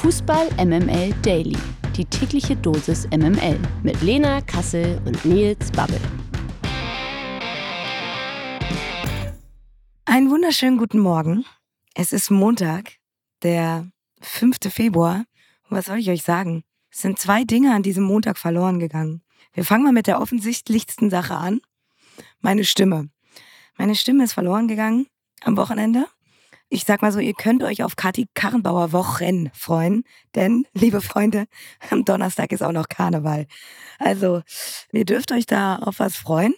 Fußball 0.00 0.48
MML 0.56 1.12
Daily. 1.20 1.58
Die 1.94 2.06
tägliche 2.06 2.56
Dosis 2.56 3.06
MML 3.08 3.58
mit 3.82 4.00
Lena 4.00 4.40
Kassel 4.40 4.98
und 5.04 5.22
Nils 5.26 5.70
Babbel. 5.72 6.00
Einen 10.06 10.30
wunderschönen 10.30 10.78
guten 10.78 11.00
Morgen. 11.00 11.44
Es 11.94 12.14
ist 12.14 12.30
Montag, 12.30 12.94
der 13.42 13.90
5. 14.22 14.56
Februar. 14.70 15.26
Was 15.68 15.84
soll 15.84 15.98
ich 15.98 16.08
euch 16.08 16.22
sagen? 16.22 16.64
Es 16.90 17.02
sind 17.02 17.18
zwei 17.18 17.44
Dinge 17.44 17.74
an 17.74 17.82
diesem 17.82 18.04
Montag 18.04 18.38
verloren 18.38 18.78
gegangen. 18.78 19.22
Wir 19.52 19.66
fangen 19.66 19.84
mal 19.84 19.92
mit 19.92 20.06
der 20.06 20.22
offensichtlichsten 20.22 21.10
Sache 21.10 21.36
an. 21.36 21.60
Meine 22.40 22.64
Stimme. 22.64 23.10
Meine 23.76 23.94
Stimme 23.94 24.24
ist 24.24 24.32
verloren 24.32 24.66
gegangen 24.66 25.08
am 25.42 25.58
Wochenende. 25.58 26.06
Ich 26.72 26.84
sag 26.84 27.02
mal 27.02 27.10
so, 27.10 27.18
ihr 27.18 27.34
könnt 27.34 27.64
euch 27.64 27.82
auf 27.82 27.96
Kathi 27.96 28.28
Karrenbauer 28.34 28.92
Wochen 28.92 29.50
freuen, 29.52 30.04
denn, 30.36 30.68
liebe 30.72 31.00
Freunde, 31.00 31.46
am 31.90 32.04
Donnerstag 32.04 32.52
ist 32.52 32.62
auch 32.62 32.70
noch 32.70 32.88
Karneval. 32.88 33.46
Also, 33.98 34.42
ihr 34.92 35.04
dürft 35.04 35.32
euch 35.32 35.46
da 35.46 35.78
auf 35.78 35.98
was 35.98 36.14
freuen. 36.14 36.54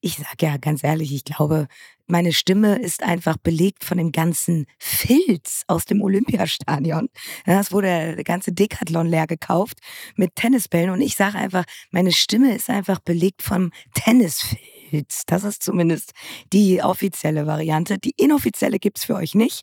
Ich 0.00 0.18
sag 0.18 0.40
ja 0.40 0.56
ganz 0.56 0.84
ehrlich, 0.84 1.12
ich 1.12 1.24
glaube, 1.24 1.66
meine 2.06 2.32
Stimme 2.32 2.78
ist 2.78 3.02
einfach 3.02 3.36
belegt 3.36 3.82
von 3.82 3.98
dem 3.98 4.12
ganzen 4.12 4.66
Filz 4.78 5.64
aus 5.66 5.84
dem 5.84 6.00
Olympiastadion. 6.00 7.08
Es 7.44 7.72
wurde 7.72 8.14
der 8.14 8.24
ganze 8.24 8.52
Decathlon 8.52 9.08
leer 9.08 9.26
gekauft 9.26 9.78
mit 10.14 10.36
Tennisbällen 10.36 10.90
und 10.90 11.00
ich 11.00 11.16
sage 11.16 11.38
einfach, 11.38 11.64
meine 11.90 12.12
Stimme 12.12 12.54
ist 12.54 12.70
einfach 12.70 13.00
belegt 13.00 13.42
vom 13.42 13.72
Tennisfilz. 13.94 14.73
Hits. 14.94 15.24
Das 15.26 15.44
ist 15.44 15.62
zumindest 15.62 16.12
die 16.52 16.82
offizielle 16.82 17.46
Variante. 17.46 17.98
Die 17.98 18.14
inoffizielle 18.16 18.78
gibt 18.78 18.98
es 18.98 19.04
für 19.04 19.16
euch 19.16 19.34
nicht. 19.34 19.62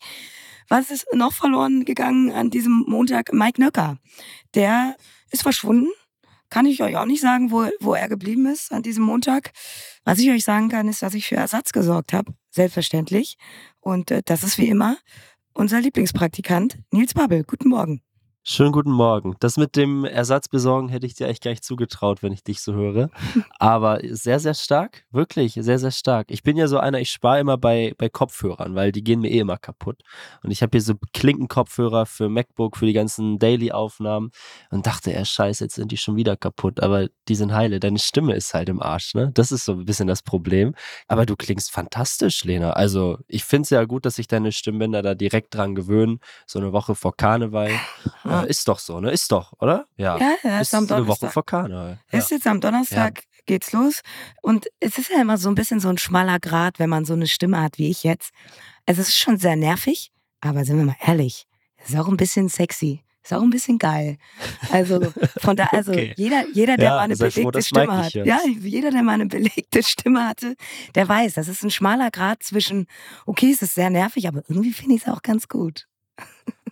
Was 0.69 0.91
ist 0.91 1.05
noch 1.13 1.33
verloren 1.33 1.85
gegangen 1.85 2.31
an 2.31 2.49
diesem 2.49 2.85
Montag? 2.87 3.33
Mike 3.33 3.61
Nöcker. 3.61 3.97
Der 4.55 4.95
ist 5.31 5.43
verschwunden. 5.43 5.89
Kann 6.49 6.65
ich 6.65 6.83
euch 6.83 6.97
auch 6.97 7.05
nicht 7.05 7.21
sagen, 7.21 7.51
wo, 7.51 7.67
wo 7.79 7.93
er 7.93 8.09
geblieben 8.09 8.45
ist 8.45 8.71
an 8.71 8.83
diesem 8.83 9.05
Montag. 9.05 9.51
Was 10.03 10.19
ich 10.19 10.29
euch 10.29 10.43
sagen 10.43 10.69
kann, 10.69 10.89
ist, 10.89 11.01
dass 11.01 11.13
ich 11.13 11.27
für 11.27 11.37
Ersatz 11.37 11.71
gesorgt 11.71 12.13
habe. 12.13 12.33
Selbstverständlich. 12.49 13.37
Und 13.79 14.11
äh, 14.11 14.21
das 14.25 14.43
ist 14.43 14.57
wie 14.57 14.67
immer 14.67 14.97
unser 15.53 15.79
Lieblingspraktikant 15.79 16.79
Nils 16.91 17.13
Babbel. 17.13 17.43
Guten 17.43 17.69
Morgen. 17.69 18.01
Schönen 18.43 18.71
guten 18.71 18.89
Morgen. 18.89 19.35
Das 19.39 19.57
mit 19.57 19.75
dem 19.75 20.03
Ersatzbesorgen 20.03 20.89
hätte 20.89 21.05
ich 21.05 21.13
dir 21.13 21.27
echt 21.27 21.43
gar 21.43 21.51
nicht 21.51 21.63
zugetraut, 21.63 22.23
wenn 22.23 22.33
ich 22.33 22.43
dich 22.43 22.59
so 22.61 22.73
höre. 22.73 23.11
Aber 23.59 23.99
sehr, 24.01 24.39
sehr 24.39 24.55
stark. 24.55 25.03
Wirklich, 25.11 25.53
sehr, 25.53 25.77
sehr 25.77 25.91
stark. 25.91 26.31
Ich 26.31 26.41
bin 26.41 26.57
ja 26.57 26.67
so 26.67 26.79
einer, 26.79 26.99
ich 26.99 27.11
spare 27.11 27.39
immer 27.39 27.59
bei, 27.59 27.93
bei 27.99 28.09
Kopfhörern, 28.09 28.73
weil 28.73 28.91
die 28.91 29.03
gehen 29.03 29.21
mir 29.21 29.29
eh 29.29 29.37
immer 29.37 29.57
kaputt. 29.57 30.01
Und 30.41 30.49
ich 30.49 30.63
habe 30.63 30.71
hier 30.71 30.81
so 30.81 30.95
Klinkenkopfhörer 31.13 32.07
für 32.07 32.29
MacBook, 32.29 32.77
für 32.77 32.87
die 32.87 32.93
ganzen 32.93 33.37
Daily-Aufnahmen 33.37 34.31
und 34.71 34.87
dachte, 34.87 35.11
ja, 35.11 35.23
scheiße, 35.23 35.65
jetzt 35.65 35.75
sind 35.75 35.91
die 35.91 35.97
schon 35.97 36.15
wieder 36.15 36.35
kaputt. 36.35 36.79
Aber 36.79 37.09
die 37.27 37.35
sind 37.35 37.53
heile. 37.53 37.79
Deine 37.79 37.99
Stimme 37.99 38.33
ist 38.33 38.55
halt 38.55 38.69
im 38.69 38.81
Arsch, 38.81 39.13
ne? 39.13 39.29
Das 39.35 39.51
ist 39.51 39.65
so 39.65 39.73
ein 39.73 39.85
bisschen 39.85 40.07
das 40.07 40.23
Problem. 40.23 40.73
Aber 41.07 41.27
du 41.27 41.35
klingst 41.35 41.69
fantastisch, 41.71 42.43
Lena. 42.43 42.71
Also, 42.71 43.19
ich 43.27 43.43
finde 43.43 43.65
es 43.65 43.69
ja 43.69 43.85
gut, 43.85 44.03
dass 44.03 44.15
sich 44.15 44.27
deine 44.27 44.51
Stimmbänder 44.51 45.03
da 45.03 45.13
direkt 45.13 45.53
dran 45.53 45.75
gewöhnen. 45.75 46.19
So 46.47 46.57
eine 46.57 46.73
Woche 46.73 46.95
vor 46.95 47.15
Karneval. 47.15 47.69
Ja, 48.23 48.41
ist 48.41 48.67
doch 48.67 48.79
so, 48.79 48.99
ne? 48.99 49.11
Ist 49.11 49.31
doch, 49.31 49.53
oder? 49.59 49.85
Ja, 49.97 50.17
ja, 50.17 50.35
ja 50.43 50.59
ist, 50.59 50.67
ist 50.67 50.75
am 50.75 50.87
Donnerstag. 50.87 50.97
Eine 50.97 51.07
Woche 51.07 51.29
vor 51.29 51.45
Karneval. 51.45 51.99
Ja. 52.11 52.19
Ist 52.19 52.31
jetzt 52.31 52.47
am 52.47 52.61
Donnerstag 52.61 53.19
ja. 53.19 53.23
geht's 53.45 53.71
los. 53.71 54.01
Und 54.41 54.67
es 54.79 54.97
ist 54.97 55.09
ja 55.09 55.21
immer 55.21 55.37
so 55.37 55.49
ein 55.49 55.55
bisschen 55.55 55.79
so 55.79 55.89
ein 55.89 55.97
schmaler 55.97 56.39
Grad, 56.39 56.79
wenn 56.79 56.89
man 56.89 57.05
so 57.05 57.13
eine 57.13 57.27
Stimme 57.27 57.61
hat 57.61 57.77
wie 57.77 57.89
ich 57.89 58.03
jetzt. 58.03 58.31
Also 58.85 59.01
es 59.01 59.09
ist 59.09 59.17
schon 59.17 59.37
sehr 59.37 59.55
nervig, 59.55 60.11
aber 60.41 60.65
sind 60.65 60.77
wir 60.77 60.85
mal 60.85 60.95
ehrlich, 61.05 61.47
es 61.77 61.89
ist 61.89 61.99
auch 61.99 62.07
ein 62.07 62.17
bisschen 62.17 62.49
sexy. 62.49 63.03
Ist 63.23 63.33
auch 63.33 63.41
ein 63.41 63.51
bisschen 63.51 63.77
geil. 63.77 64.17
Also 64.71 64.99
von 65.37 65.55
da, 65.55 65.65
also 65.65 65.91
okay. 65.91 66.13
jeder, 66.17 66.43
jeder, 66.53 66.75
der 66.75 66.85
ja, 66.85 66.95
mal 66.95 67.01
eine 67.01 67.15
belegte 67.15 67.41
froh, 67.41 67.61
Stimme 67.61 67.97
hat, 67.97 68.13
ja, 68.13 68.39
jeder, 68.45 68.89
der 68.89 69.03
mal 69.03 69.13
eine 69.13 69.27
belegte 69.27 69.83
Stimme 69.87 70.27
hatte, 70.27 70.55
der 70.95 71.07
weiß, 71.07 71.35
das 71.35 71.47
ist 71.47 71.63
ein 71.63 71.69
schmaler 71.69 72.09
Grad 72.09 72.41
zwischen, 72.41 72.87
okay, 73.27 73.51
es 73.51 73.61
ist 73.61 73.75
sehr 73.75 73.91
nervig, 73.91 74.27
aber 74.27 74.43
irgendwie 74.47 74.73
finde 74.73 74.95
ich 74.95 75.03
es 75.03 75.07
auch 75.07 75.21
ganz 75.21 75.47
gut. 75.47 75.87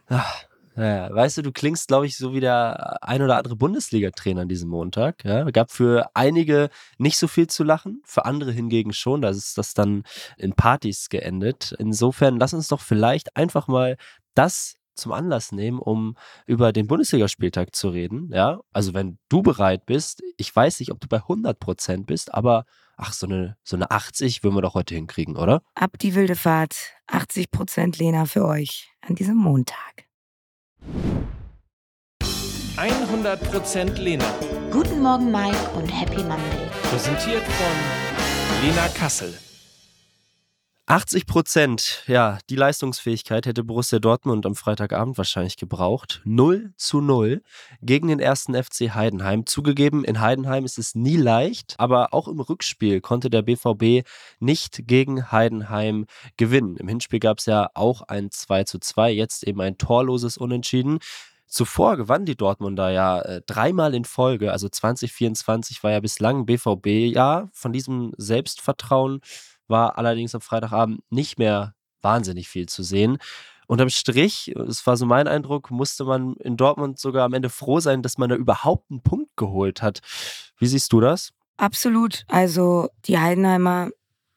Ach, 0.07 0.43
ja, 0.79 1.13
weißt 1.13 1.37
du, 1.37 1.41
du 1.41 1.51
klingst, 1.51 1.89
glaube 1.89 2.05
ich, 2.05 2.15
so 2.15 2.33
wie 2.33 2.39
der 2.39 3.03
ein 3.03 3.21
oder 3.21 3.37
andere 3.37 3.55
Bundesliga-Trainer 3.55 4.41
an 4.41 4.47
diesem 4.47 4.69
Montag. 4.69 5.25
Ja, 5.25 5.43
gab 5.51 5.71
für 5.71 6.09
einige 6.13 6.69
nicht 6.97 7.17
so 7.17 7.27
viel 7.27 7.47
zu 7.47 7.63
lachen, 7.63 8.01
für 8.05 8.25
andere 8.25 8.51
hingegen 8.51 8.93
schon. 8.93 9.21
Da 9.21 9.29
ist 9.29 9.57
das 9.57 9.73
dann 9.73 10.03
in 10.37 10.53
Partys 10.53 11.09
geendet. 11.09 11.75
Insofern 11.77 12.37
lass 12.37 12.53
uns 12.53 12.69
doch 12.69 12.79
vielleicht 12.79 13.35
einfach 13.35 13.67
mal 13.67 13.97
das 14.35 14.77
zum 14.95 15.11
Anlass 15.11 15.51
nehmen, 15.51 15.79
um 15.79 16.15
über 16.45 16.71
den 16.71 16.87
Bundesligaspieltag 16.87 17.75
zu 17.75 17.89
reden. 17.89 18.29
Ja, 18.33 18.59
also 18.71 18.93
wenn 18.93 19.17
du 19.29 19.41
bereit 19.41 19.85
bist, 19.85 20.21
ich 20.37 20.55
weiß 20.55 20.79
nicht, 20.79 20.91
ob 20.91 20.99
du 20.99 21.07
bei 21.07 21.17
100 21.17 21.59
Prozent 21.59 22.05
bist, 22.05 22.33
aber 22.33 22.65
ach, 22.95 23.13
so 23.13 23.27
eine, 23.27 23.57
so 23.63 23.75
eine 23.75 23.91
80 23.91 24.43
würden 24.43 24.55
wir 24.55 24.61
doch 24.61 24.75
heute 24.75 24.95
hinkriegen, 24.95 25.35
oder? 25.35 25.61
Ab 25.75 25.97
die 25.99 26.15
wilde 26.15 26.35
Fahrt. 26.35 26.93
80 27.07 27.51
Prozent 27.51 27.97
Lena 27.97 28.25
für 28.25 28.45
euch 28.45 28.93
an 29.01 29.15
diesem 29.15 29.35
Montag. 29.35 30.08
100% 33.19 33.99
Lena. 33.99 34.25
Guten 34.71 35.01
Morgen, 35.01 35.31
Mike 35.31 35.57
und 35.75 35.87
Happy 35.89 36.23
Monday. 36.23 36.69
Präsentiert 36.89 37.43
von 37.43 38.65
Lena 38.65 38.87
Kassel. 38.97 39.33
80 40.89 41.27
Prozent, 41.27 42.03
ja, 42.07 42.39
die 42.49 42.55
Leistungsfähigkeit 42.55 43.45
hätte 43.45 43.63
Borussia 43.63 43.99
Dortmund 43.99 44.47
am 44.47 44.55
Freitagabend 44.55 45.19
wahrscheinlich 45.19 45.55
gebraucht. 45.55 46.19
0 46.25 46.73
zu 46.77 46.99
0 46.99 47.43
gegen 47.83 48.07
den 48.07 48.19
ersten 48.19 48.55
FC 48.55 48.95
Heidenheim. 48.95 49.45
Zugegeben, 49.45 50.03
in 50.03 50.19
Heidenheim 50.19 50.65
ist 50.65 50.79
es 50.79 50.95
nie 50.95 51.15
leicht, 51.15 51.75
aber 51.77 52.11
auch 52.11 52.27
im 52.27 52.39
Rückspiel 52.39 53.01
konnte 53.01 53.29
der 53.29 53.43
BVB 53.43 54.03
nicht 54.39 54.87
gegen 54.87 55.31
Heidenheim 55.31 56.07
gewinnen. 56.37 56.75
Im 56.77 56.87
Hinspiel 56.87 57.19
gab 57.19 57.37
es 57.37 57.45
ja 57.45 57.69
auch 57.75 58.01
ein 58.01 58.31
2 58.31 58.63
zu 58.63 58.79
2, 58.79 59.11
jetzt 59.11 59.43
eben 59.43 59.61
ein 59.61 59.77
torloses 59.77 60.39
Unentschieden. 60.39 60.97
Zuvor 61.45 61.97
gewann 61.97 62.25
die 62.25 62.35
Dortmunder 62.35 62.89
ja 62.89 63.21
äh, 63.21 63.41
dreimal 63.45 63.93
in 63.93 64.05
Folge, 64.05 64.51
also 64.51 64.67
2024 64.67 65.83
war 65.83 65.91
ja 65.91 65.99
bislang 65.99 66.47
BVB-Jahr. 66.47 67.51
Von 67.53 67.73
diesem 67.73 68.11
Selbstvertrauen 68.17 69.21
war 69.69 69.97
allerdings 69.97 70.35
am 70.35 70.41
Freitagabend 70.41 71.01
nicht 71.09 71.39
mehr 71.39 71.75
wahnsinnig 72.01 72.47
viel 72.47 72.67
zu 72.67 72.83
sehen. 72.83 73.17
Unterm 73.67 73.89
Strich, 73.89 74.51
das 74.55 74.85
war 74.87 74.97
so 74.97 75.05
mein 75.05 75.27
Eindruck, 75.27 75.69
musste 75.69 76.03
man 76.03 76.35
in 76.37 76.57
Dortmund 76.57 76.97
sogar 76.97 77.25
am 77.25 77.33
Ende 77.33 77.49
froh 77.49 77.79
sein, 77.79 78.01
dass 78.01 78.17
man 78.17 78.29
da 78.29 78.35
überhaupt 78.35 78.89
einen 78.89 79.03
Punkt 79.03 79.37
geholt 79.37 79.83
hat. 79.83 79.99
Wie 80.57 80.65
siehst 80.65 80.91
du 80.91 80.99
das? 80.99 81.33
Absolut. 81.57 82.23
Also 82.27 82.89
die 83.05 83.19
Heidenheimer 83.19 83.89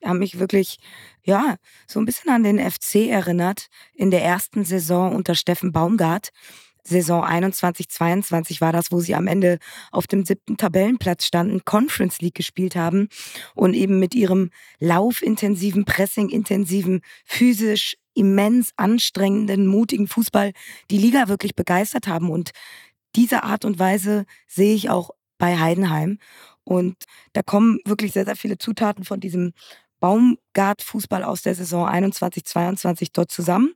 haben 0.05 0.19
mich 0.19 0.39
wirklich, 0.39 0.79
ja, 1.23 1.57
so 1.87 2.01
ein 2.01 2.05
bisschen 2.05 2.31
an 2.31 2.43
den 2.43 2.59
FC 2.59 3.09
erinnert 3.09 3.69
in 3.95 4.11
der 4.11 4.23
ersten 4.23 4.65
Saison 4.65 5.15
unter 5.15 5.35
Steffen 5.35 5.73
Baumgart. 5.73 6.31
Saison 6.85 7.23
21, 7.23 7.89
22 7.89 8.61
war 8.61 8.73
das, 8.73 8.91
wo 8.91 9.01
sie 9.01 9.15
am 9.15 9.27
Ende 9.27 9.59
auf 9.91 10.07
dem 10.07 10.25
siebten 10.25 10.57
Tabellenplatz 10.57 11.25
standen, 11.25 11.65
Conference 11.65 12.21
League 12.21 12.35
gespielt 12.35 12.77
haben 12.77 13.09
und 13.55 13.75
eben 13.75 13.99
mit 13.99 14.15
ihrem 14.15 14.51
laufintensiven, 14.79 15.85
pressingintensiven, 15.85 17.01
physisch 17.25 17.97
immens 18.15 18.73
anstrengenden, 18.77 19.67
mutigen 19.67 20.09
Fußball 20.09 20.53
die 20.91 20.99
Liga 20.99 21.29
wirklich 21.29 21.55
begeistert 21.55 22.09
haben. 22.09 22.31
Und 22.31 22.51
diese 23.17 23.43
Art 23.43 23.65
und 23.65 23.79
Weise 23.79 24.27
sehe 24.47 24.75
ich 24.75 24.91
auch 24.91 25.11
bei 25.39 25.59
Heidenheim. 25.59 26.19
Und 26.65 26.97
da 27.33 27.43
kommen 27.43 27.79
wirklich 27.85 28.13
sehr, 28.13 28.25
sehr 28.25 28.37
viele 28.37 28.59
Zutaten 28.59 29.05
von 29.05 29.21
diesem 29.21 29.53
Baumgart-Fußball 30.01 31.23
aus 31.25 31.43
der 31.43 31.55
Saison 31.55 31.87
21, 31.87 32.45
22 32.45 33.13
dort 33.13 33.31
zusammen. 33.31 33.73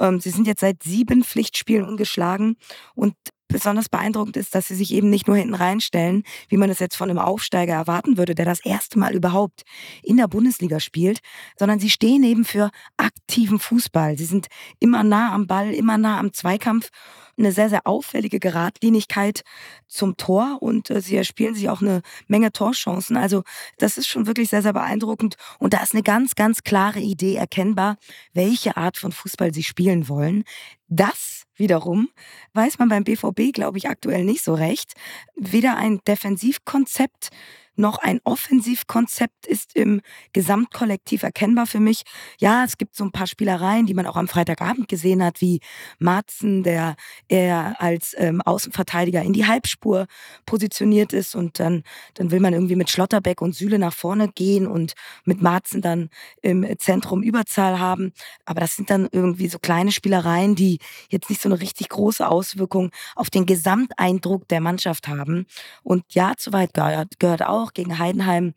Ähm, 0.00 0.20
sie 0.20 0.30
sind 0.30 0.46
jetzt 0.46 0.60
seit 0.60 0.82
sieben 0.82 1.24
Pflichtspielen 1.24 1.84
ungeschlagen 1.86 2.56
und 2.94 3.14
besonders 3.48 3.88
beeindruckend 3.88 4.36
ist, 4.36 4.54
dass 4.54 4.68
sie 4.68 4.74
sich 4.74 4.92
eben 4.92 5.10
nicht 5.10 5.26
nur 5.26 5.36
hinten 5.36 5.54
reinstellen, 5.54 6.22
wie 6.48 6.56
man 6.56 6.70
es 6.70 6.78
jetzt 6.78 6.96
von 6.96 7.10
einem 7.10 7.18
Aufsteiger 7.18 7.74
erwarten 7.74 8.16
würde, 8.16 8.34
der 8.34 8.44
das 8.44 8.64
erste 8.64 8.98
Mal 8.98 9.14
überhaupt 9.14 9.62
in 10.02 10.18
der 10.18 10.28
Bundesliga 10.28 10.80
spielt, 10.80 11.20
sondern 11.58 11.80
sie 11.80 11.90
stehen 11.90 12.22
eben 12.22 12.44
für 12.44 12.70
aktiven 12.96 13.58
Fußball. 13.58 14.16
Sie 14.16 14.26
sind 14.26 14.46
immer 14.78 15.02
nah 15.02 15.32
am 15.32 15.46
Ball, 15.46 15.72
immer 15.72 15.98
nah 15.98 16.18
am 16.18 16.32
Zweikampf 16.32 16.90
eine 17.38 17.52
sehr, 17.52 17.68
sehr 17.68 17.86
auffällige 17.86 18.40
Geradlinigkeit 18.40 19.42
zum 19.86 20.16
Tor 20.16 20.58
und 20.60 20.90
äh, 20.90 21.00
sie 21.00 21.16
erspielen 21.16 21.54
sich 21.54 21.68
auch 21.68 21.80
eine 21.80 22.02
Menge 22.26 22.52
Torchancen. 22.52 23.16
Also 23.16 23.44
das 23.78 23.96
ist 23.96 24.08
schon 24.08 24.26
wirklich 24.26 24.50
sehr, 24.50 24.62
sehr 24.62 24.72
beeindruckend 24.72 25.36
und 25.58 25.72
da 25.72 25.82
ist 25.82 25.94
eine 25.94 26.02
ganz, 26.02 26.34
ganz 26.34 26.62
klare 26.62 27.00
Idee 27.00 27.36
erkennbar, 27.36 27.96
welche 28.32 28.76
Art 28.76 28.96
von 28.96 29.12
Fußball 29.12 29.54
sie 29.54 29.62
spielen 29.62 30.08
wollen. 30.08 30.44
Das 30.88 31.44
wiederum 31.54 32.08
weiß 32.54 32.78
man 32.78 32.88
beim 32.88 33.04
BVB, 33.04 33.52
glaube 33.52 33.78
ich, 33.78 33.88
aktuell 33.88 34.24
nicht 34.24 34.42
so 34.42 34.54
recht. 34.54 34.94
Weder 35.36 35.76
ein 35.76 36.00
Defensivkonzept 36.06 37.28
noch 37.78 37.98
ein 37.98 38.20
Offensivkonzept 38.24 39.46
ist 39.46 39.76
im 39.76 40.00
Gesamtkollektiv 40.32 41.22
erkennbar 41.22 41.66
für 41.66 41.80
mich. 41.80 42.02
Ja, 42.38 42.64
es 42.64 42.78
gibt 42.78 42.96
so 42.96 43.04
ein 43.04 43.12
paar 43.12 43.26
Spielereien, 43.26 43.86
die 43.86 43.94
man 43.94 44.06
auch 44.06 44.16
am 44.16 44.28
Freitagabend 44.28 44.88
gesehen 44.88 45.22
hat, 45.24 45.40
wie 45.40 45.60
Marzen, 45.98 46.62
der 46.62 46.96
eher 47.28 47.80
als 47.80 48.14
ähm, 48.18 48.40
Außenverteidiger 48.42 49.22
in 49.22 49.32
die 49.32 49.46
Halbspur 49.46 50.06
positioniert 50.46 51.12
ist 51.12 51.34
und 51.34 51.58
dann, 51.60 51.82
dann 52.14 52.30
will 52.30 52.40
man 52.40 52.52
irgendwie 52.52 52.76
mit 52.76 52.90
Schlotterbeck 52.90 53.40
und 53.40 53.54
Süle 53.54 53.78
nach 53.78 53.92
vorne 53.92 54.28
gehen 54.28 54.66
und 54.66 54.94
mit 55.24 55.42
Marzen 55.42 55.80
dann 55.80 56.10
im 56.42 56.66
Zentrum 56.78 57.22
Überzahl 57.22 57.78
haben. 57.78 58.12
Aber 58.44 58.60
das 58.60 58.76
sind 58.76 58.90
dann 58.90 59.08
irgendwie 59.10 59.48
so 59.48 59.58
kleine 59.58 59.92
Spielereien, 59.92 60.54
die 60.54 60.78
jetzt 61.10 61.30
nicht 61.30 61.42
so 61.42 61.48
eine 61.48 61.60
richtig 61.60 61.88
große 61.88 62.28
Auswirkung 62.28 62.90
auf 63.14 63.30
den 63.30 63.46
Gesamteindruck 63.46 64.48
der 64.48 64.60
Mannschaft 64.60 65.08
haben. 65.08 65.46
Und 65.82 66.04
ja, 66.14 66.34
zu 66.36 66.52
weit 66.52 66.74
gehört, 66.74 67.18
gehört 67.18 67.46
auch. 67.68 67.72
Gegen 67.72 67.98
Heidenheim 67.98 68.54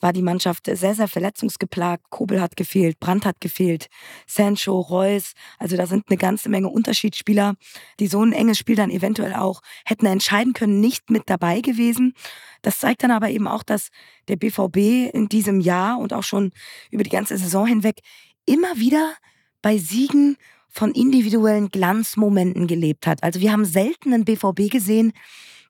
war 0.00 0.12
die 0.12 0.22
Mannschaft 0.22 0.66
sehr, 0.66 0.94
sehr 0.94 1.08
verletzungsgeplagt. 1.08 2.10
Kobel 2.10 2.40
hat 2.40 2.56
gefehlt, 2.56 2.98
Brandt 3.00 3.24
hat 3.24 3.40
gefehlt, 3.40 3.88
Sancho, 4.26 4.80
Reus. 4.80 5.32
Also 5.58 5.76
da 5.76 5.86
sind 5.86 6.06
eine 6.08 6.16
ganze 6.16 6.48
Menge 6.48 6.68
Unterschiedsspieler, 6.68 7.54
die 8.00 8.06
so 8.06 8.22
ein 8.22 8.32
enges 8.32 8.58
Spiel 8.58 8.76
dann 8.76 8.90
eventuell 8.90 9.34
auch 9.34 9.62
hätten 9.84 10.06
entscheiden 10.06 10.52
können, 10.52 10.80
nicht 10.80 11.10
mit 11.10 11.24
dabei 11.26 11.60
gewesen. 11.60 12.14
Das 12.62 12.78
zeigt 12.78 13.02
dann 13.02 13.10
aber 13.10 13.30
eben 13.30 13.48
auch, 13.48 13.62
dass 13.62 13.88
der 14.28 14.36
BVB 14.36 15.12
in 15.12 15.28
diesem 15.28 15.60
Jahr 15.60 15.98
und 15.98 16.12
auch 16.12 16.24
schon 16.24 16.52
über 16.90 17.02
die 17.02 17.10
ganze 17.10 17.36
Saison 17.36 17.66
hinweg 17.66 18.00
immer 18.46 18.76
wieder 18.76 19.14
bei 19.62 19.78
Siegen 19.78 20.36
von 20.68 20.92
individuellen 20.92 21.68
Glanzmomenten 21.68 22.66
gelebt 22.66 23.06
hat. 23.06 23.22
Also 23.22 23.40
wir 23.40 23.52
haben 23.52 23.66
selten 23.66 24.14
einen 24.14 24.24
BVB 24.24 24.70
gesehen, 24.70 25.12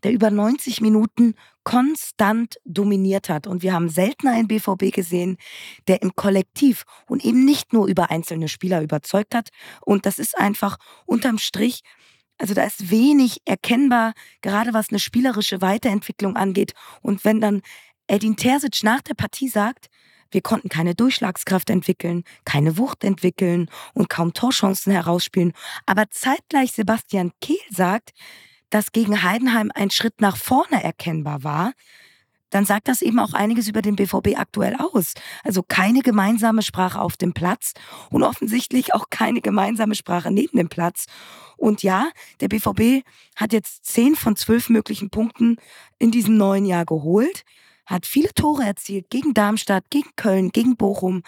der 0.03 0.13
über 0.13 0.31
90 0.31 0.81
Minuten 0.81 1.35
konstant 1.65 2.57
dominiert 2.65 3.29
hat. 3.29 3.47
Und 3.47 3.63
wir 3.63 3.73
haben 3.73 3.89
seltener 3.89 4.33
einen 4.33 4.49
BVB 4.49 4.93
gesehen, 4.93 5.37
der 5.89 6.03
im 6.03 6.15
Kollektiv 6.15 6.85
und 7.07 7.25
eben 7.25 7.45
nicht 7.45 7.73
nur 7.73 7.87
über 7.87 8.11
einzelne 8.11 8.49
Spieler 8.49 8.83
überzeugt 8.83 9.35
hat. 9.35 9.49
Und 9.81 10.07
das 10.07 10.19
ist 10.19 10.37
einfach 10.37 10.79
unterm 11.07 11.39
Strich, 11.39 11.83
also 12.39 12.55
da 12.55 12.65
ist 12.65 12.91
wenig 12.91 13.39
erkennbar, 13.45 14.15
gerade 14.41 14.75
was 14.75 14.89
eine 14.91 14.99
spielerische 14.99 15.61
Weiterentwicklung 15.61 16.37
angeht. 16.37 16.73
Und 17.01 17.25
wenn 17.25 17.41
dann 17.41 17.63
Edin 18.09 18.37
Terzic 18.37 18.83
nach 18.83 19.01
der 19.01 19.15
Partie 19.15 19.49
sagt, 19.49 19.87
wir 20.33 20.41
konnten 20.41 20.69
keine 20.69 20.95
Durchschlagskraft 20.95 21.71
entwickeln, 21.71 22.25
keine 22.45 22.79
Wucht 22.79 23.05
entwickeln 23.05 23.69
und 23.93 24.09
kaum 24.09 24.33
Torchancen 24.33 24.91
herausspielen. 24.93 25.53
Aber 25.87 26.11
zeitgleich 26.11 26.73
Sebastian 26.73 27.33
Kehl 27.41 27.59
sagt, 27.71 28.13
dass 28.73 28.91
gegen 28.91 29.23
Heidenheim 29.23 29.71
ein 29.75 29.91
Schritt 29.91 30.21
nach 30.21 30.37
vorne 30.37 30.83
erkennbar 30.83 31.45
war, 31.45 31.73
dann 32.49 32.65
sagt 32.65 32.89
das 32.89 33.03
eben 33.03 33.19
auch 33.19 33.35
einiges 33.35 33.69
über 33.69 33.83
den 33.83 33.97
BVB 33.97 34.37
aktuell 34.37 34.77
aus. 34.77 35.15
Also 35.45 35.63
keine 35.63 36.01
gemeinsame 36.01 36.63
Sprache 36.63 37.01
auf 37.01 37.17
dem 37.17 37.33
Platz 37.33 37.73
und 38.11 38.23
offensichtlich 38.23 38.95
auch 38.95 39.11
keine 39.11 39.41
gemeinsame 39.41 39.95
Sprache 39.95 40.31
neben 40.31 40.59
dem 40.59 40.69
Platz. 40.69 41.07
Und 41.57 41.83
ja, 41.83 42.11
der 42.41 42.49
BVB 42.49 43.07
hat 43.37 43.53
jetzt 43.53 43.85
zehn 43.85 44.17
von 44.17 44.37
zwölf 44.37 44.69
möglichen 44.69 45.11
Punkten 45.11 45.57
in 45.99 46.11
diesem 46.11 46.37
neuen 46.37 46.65
Jahr 46.65 46.85
geholt 46.85 47.45
hat 47.87 48.07
viele 48.07 48.33
Tore 48.33 48.65
erzielt 48.65 49.11
gegen 49.11 49.35
Darmstadt, 49.35 49.85
gegen 49.91 50.11
Köln, 50.17 50.51
gegen 50.51 50.77
Bochum. 50.77 51.23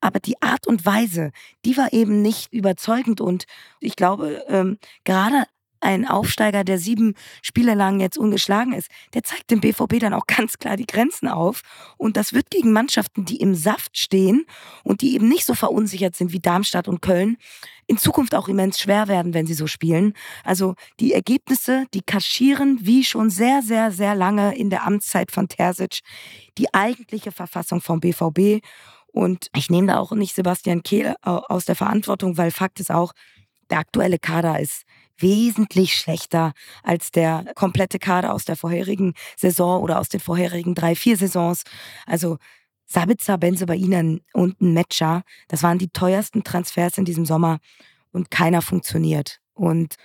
Aber 0.00 0.20
die 0.20 0.40
Art 0.42 0.66
und 0.66 0.84
Weise, 0.86 1.32
die 1.64 1.76
war 1.76 1.92
eben 1.92 2.22
nicht 2.22 2.52
überzeugend. 2.52 3.20
Und 3.20 3.44
ich 3.80 3.96
glaube, 3.96 4.44
ähm, 4.48 4.78
gerade 5.04 5.44
ein 5.80 6.06
Aufsteiger, 6.06 6.64
der 6.64 6.78
sieben 6.78 7.14
Spiele 7.42 7.74
lang 7.74 8.00
jetzt 8.00 8.18
ungeschlagen 8.18 8.72
ist, 8.72 8.88
der 9.14 9.22
zeigt 9.22 9.50
dem 9.50 9.60
BVB 9.60 10.00
dann 10.00 10.14
auch 10.14 10.26
ganz 10.26 10.58
klar 10.58 10.76
die 10.76 10.86
Grenzen 10.86 11.28
auf. 11.28 11.62
Und 11.96 12.16
das 12.16 12.32
wird 12.32 12.50
gegen 12.50 12.72
Mannschaften, 12.72 13.24
die 13.24 13.36
im 13.36 13.54
Saft 13.54 13.96
stehen 13.96 14.46
und 14.84 15.00
die 15.00 15.14
eben 15.14 15.28
nicht 15.28 15.44
so 15.44 15.54
verunsichert 15.54 16.16
sind 16.16 16.32
wie 16.32 16.40
Darmstadt 16.40 16.88
und 16.88 17.02
Köln, 17.02 17.36
in 17.86 17.98
Zukunft 17.98 18.34
auch 18.34 18.48
immens 18.48 18.80
schwer 18.80 19.08
werden, 19.08 19.32
wenn 19.32 19.46
sie 19.46 19.54
so 19.54 19.66
spielen. 19.66 20.14
Also 20.44 20.74
die 20.98 21.12
Ergebnisse, 21.12 21.84
die 21.94 22.02
kaschieren 22.02 22.78
wie 22.82 23.04
schon 23.04 23.30
sehr, 23.30 23.62
sehr, 23.62 23.92
sehr 23.92 24.14
lange 24.14 24.56
in 24.56 24.70
der 24.70 24.86
Amtszeit 24.86 25.30
von 25.30 25.48
Terzic 25.48 26.00
die 26.58 26.72
eigentliche 26.74 27.32
Verfassung 27.32 27.80
vom 27.80 28.00
BVB. 28.00 28.64
Und 29.06 29.48
ich 29.54 29.70
nehme 29.70 29.86
da 29.88 29.98
auch 29.98 30.12
nicht 30.12 30.34
Sebastian 30.34 30.82
Kehl 30.82 31.14
aus 31.22 31.64
der 31.64 31.76
Verantwortung, 31.76 32.36
weil 32.36 32.50
Fakt 32.50 32.80
ist 32.80 32.90
auch, 32.90 33.12
der 33.70 33.78
aktuelle 33.78 34.18
Kader 34.18 34.60
ist 34.60 34.82
wesentlich 35.18 35.94
schlechter 35.94 36.52
als 36.82 37.10
der 37.10 37.44
komplette 37.54 37.98
Kader 37.98 38.32
aus 38.32 38.44
der 38.44 38.56
vorherigen 38.56 39.14
Saison 39.36 39.82
oder 39.82 39.98
aus 39.98 40.08
den 40.08 40.20
vorherigen 40.20 40.74
drei, 40.74 40.94
vier 40.94 41.16
Saisons. 41.16 41.62
Also 42.06 42.38
Sabitzer, 42.86 43.36
Benzebainen 43.38 44.20
und 44.32 44.60
ein 44.60 44.74
Matcher, 44.74 45.22
das 45.48 45.62
waren 45.62 45.78
die 45.78 45.88
teuersten 45.88 46.44
Transfers 46.44 46.98
in 46.98 47.04
diesem 47.04 47.26
Sommer 47.26 47.58
und 48.12 48.30
keiner 48.30 48.62
funktioniert. 48.62 49.40
Und 49.54 49.96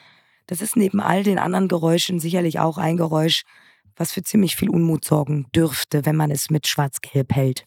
das 0.48 0.62
ist 0.62 0.76
neben 0.76 1.00
all 1.00 1.24
den 1.24 1.38
anderen 1.40 1.68
Geräuschen 1.68 2.20
sicherlich 2.20 2.60
auch 2.60 2.78
ein 2.78 2.98
Geräusch, 2.98 3.44
was 3.96 4.12
für 4.12 4.24
ziemlich 4.24 4.56
viel 4.56 4.70
Unmut 4.70 5.06
sorgen 5.06 5.46
dürfte, 5.56 6.06
wenn 6.06 6.16
man 6.16 6.32
es 6.32 6.50
mit 6.50 6.68
Schwarz-Gelb 6.68 7.34
hält. 7.34 7.66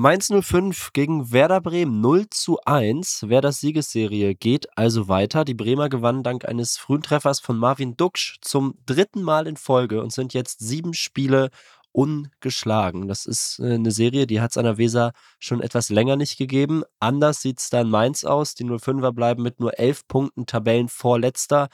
Mainz 0.00 0.28
05 0.30 0.92
gegen 0.92 1.32
Werder 1.32 1.60
Bremen 1.60 2.00
0 2.00 2.30
zu 2.30 2.60
1. 2.64 3.28
Werders 3.30 3.58
Siegesserie 3.58 4.36
geht 4.36 4.68
also 4.78 5.08
weiter. 5.08 5.44
Die 5.44 5.54
Bremer 5.54 5.88
gewannen 5.88 6.22
dank 6.22 6.44
eines 6.44 6.76
frühen 6.76 7.02
Treffers 7.02 7.40
von 7.40 7.58
Marvin 7.58 7.96
Duksch 7.96 8.36
zum 8.40 8.78
dritten 8.86 9.22
Mal 9.22 9.48
in 9.48 9.56
Folge 9.56 10.00
und 10.00 10.12
sind 10.12 10.34
jetzt 10.34 10.60
sieben 10.60 10.94
Spiele 10.94 11.50
ungeschlagen. 11.90 13.08
Das 13.08 13.26
ist 13.26 13.58
äh, 13.58 13.74
eine 13.74 13.90
Serie, 13.90 14.28
die 14.28 14.40
hat 14.40 14.52
es 14.52 14.56
an 14.56 14.66
der 14.66 14.78
Weser 14.78 15.10
schon 15.40 15.60
etwas 15.60 15.88
länger 15.88 16.14
nicht 16.14 16.38
gegeben. 16.38 16.84
Anders 17.00 17.42
sieht 17.42 17.58
es 17.58 17.68
dann 17.68 17.90
Mainz 17.90 18.22
aus. 18.22 18.54
Die 18.54 18.64
05er 18.64 19.10
bleiben 19.10 19.42
mit 19.42 19.58
nur 19.58 19.80
elf 19.80 20.06
Punkten 20.06 20.46
Tabellenvorletzter. 20.46 21.70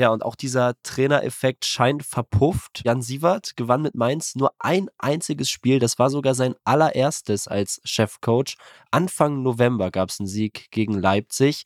Ja, 0.00 0.08
und 0.08 0.24
auch 0.24 0.34
dieser 0.34 0.80
Trainereffekt 0.82 1.66
scheint 1.66 2.06
verpufft. 2.06 2.80
Jan 2.86 3.02
Sievert 3.02 3.54
gewann 3.58 3.82
mit 3.82 3.94
Mainz 3.94 4.34
nur 4.34 4.54
ein 4.58 4.88
einziges 4.96 5.50
Spiel. 5.50 5.78
Das 5.78 5.98
war 5.98 6.08
sogar 6.08 6.34
sein 6.34 6.54
allererstes 6.64 7.46
als 7.46 7.82
Chefcoach. 7.84 8.56
Anfang 8.90 9.42
November 9.42 9.90
gab 9.90 10.08
es 10.08 10.18
einen 10.18 10.26
Sieg 10.26 10.70
gegen 10.70 10.94
Leipzig. 10.94 11.64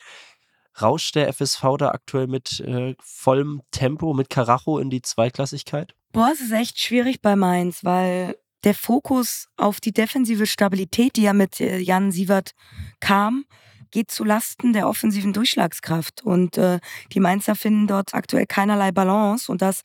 Rauscht 0.83 1.15
der 1.15 1.33
FSV 1.33 1.63
da 1.79 1.91
aktuell 1.91 2.27
mit 2.27 2.59
äh, 2.59 2.97
vollem 3.01 3.63
Tempo, 3.71 4.15
mit 4.15 4.31
Karacho 4.31 4.81
in 4.81 4.91
die 4.91 5.03
Zweitklassigkeit? 5.03 5.95
Boah, 6.11 6.31
es 6.33 6.41
ist 6.41 6.51
echt 6.51 6.81
schwierig 6.81 7.23
bei 7.23 7.37
Mainz, 7.37 7.85
weil 7.85 8.35
der 8.65 8.75
Fokus 8.75 9.47
auf 9.57 9.79
die 9.79 9.93
defensive 9.93 10.47
Stabilität, 10.47 11.15
die 11.15 11.23
ja 11.23 11.35
mit 11.35 11.61
äh, 11.61 11.79
Jan 11.79 12.11
Sievert 12.11 12.51
kam, 12.99 13.45
geht 13.95 14.11
zu 14.11 14.25
Lasten 14.25 14.73
der 14.73 14.89
offensiven 14.89 15.33
Durchschlagskraft. 15.33 16.23
Und 16.25 16.59
äh, 16.59 16.81
die 17.13 17.21
Mainzer 17.21 17.55
finden 17.55 17.87
dort 17.87 18.13
aktuell 18.13 18.45
keinerlei 18.45 18.91
Balance. 18.91 19.51
Und 19.51 19.63
das 19.63 19.83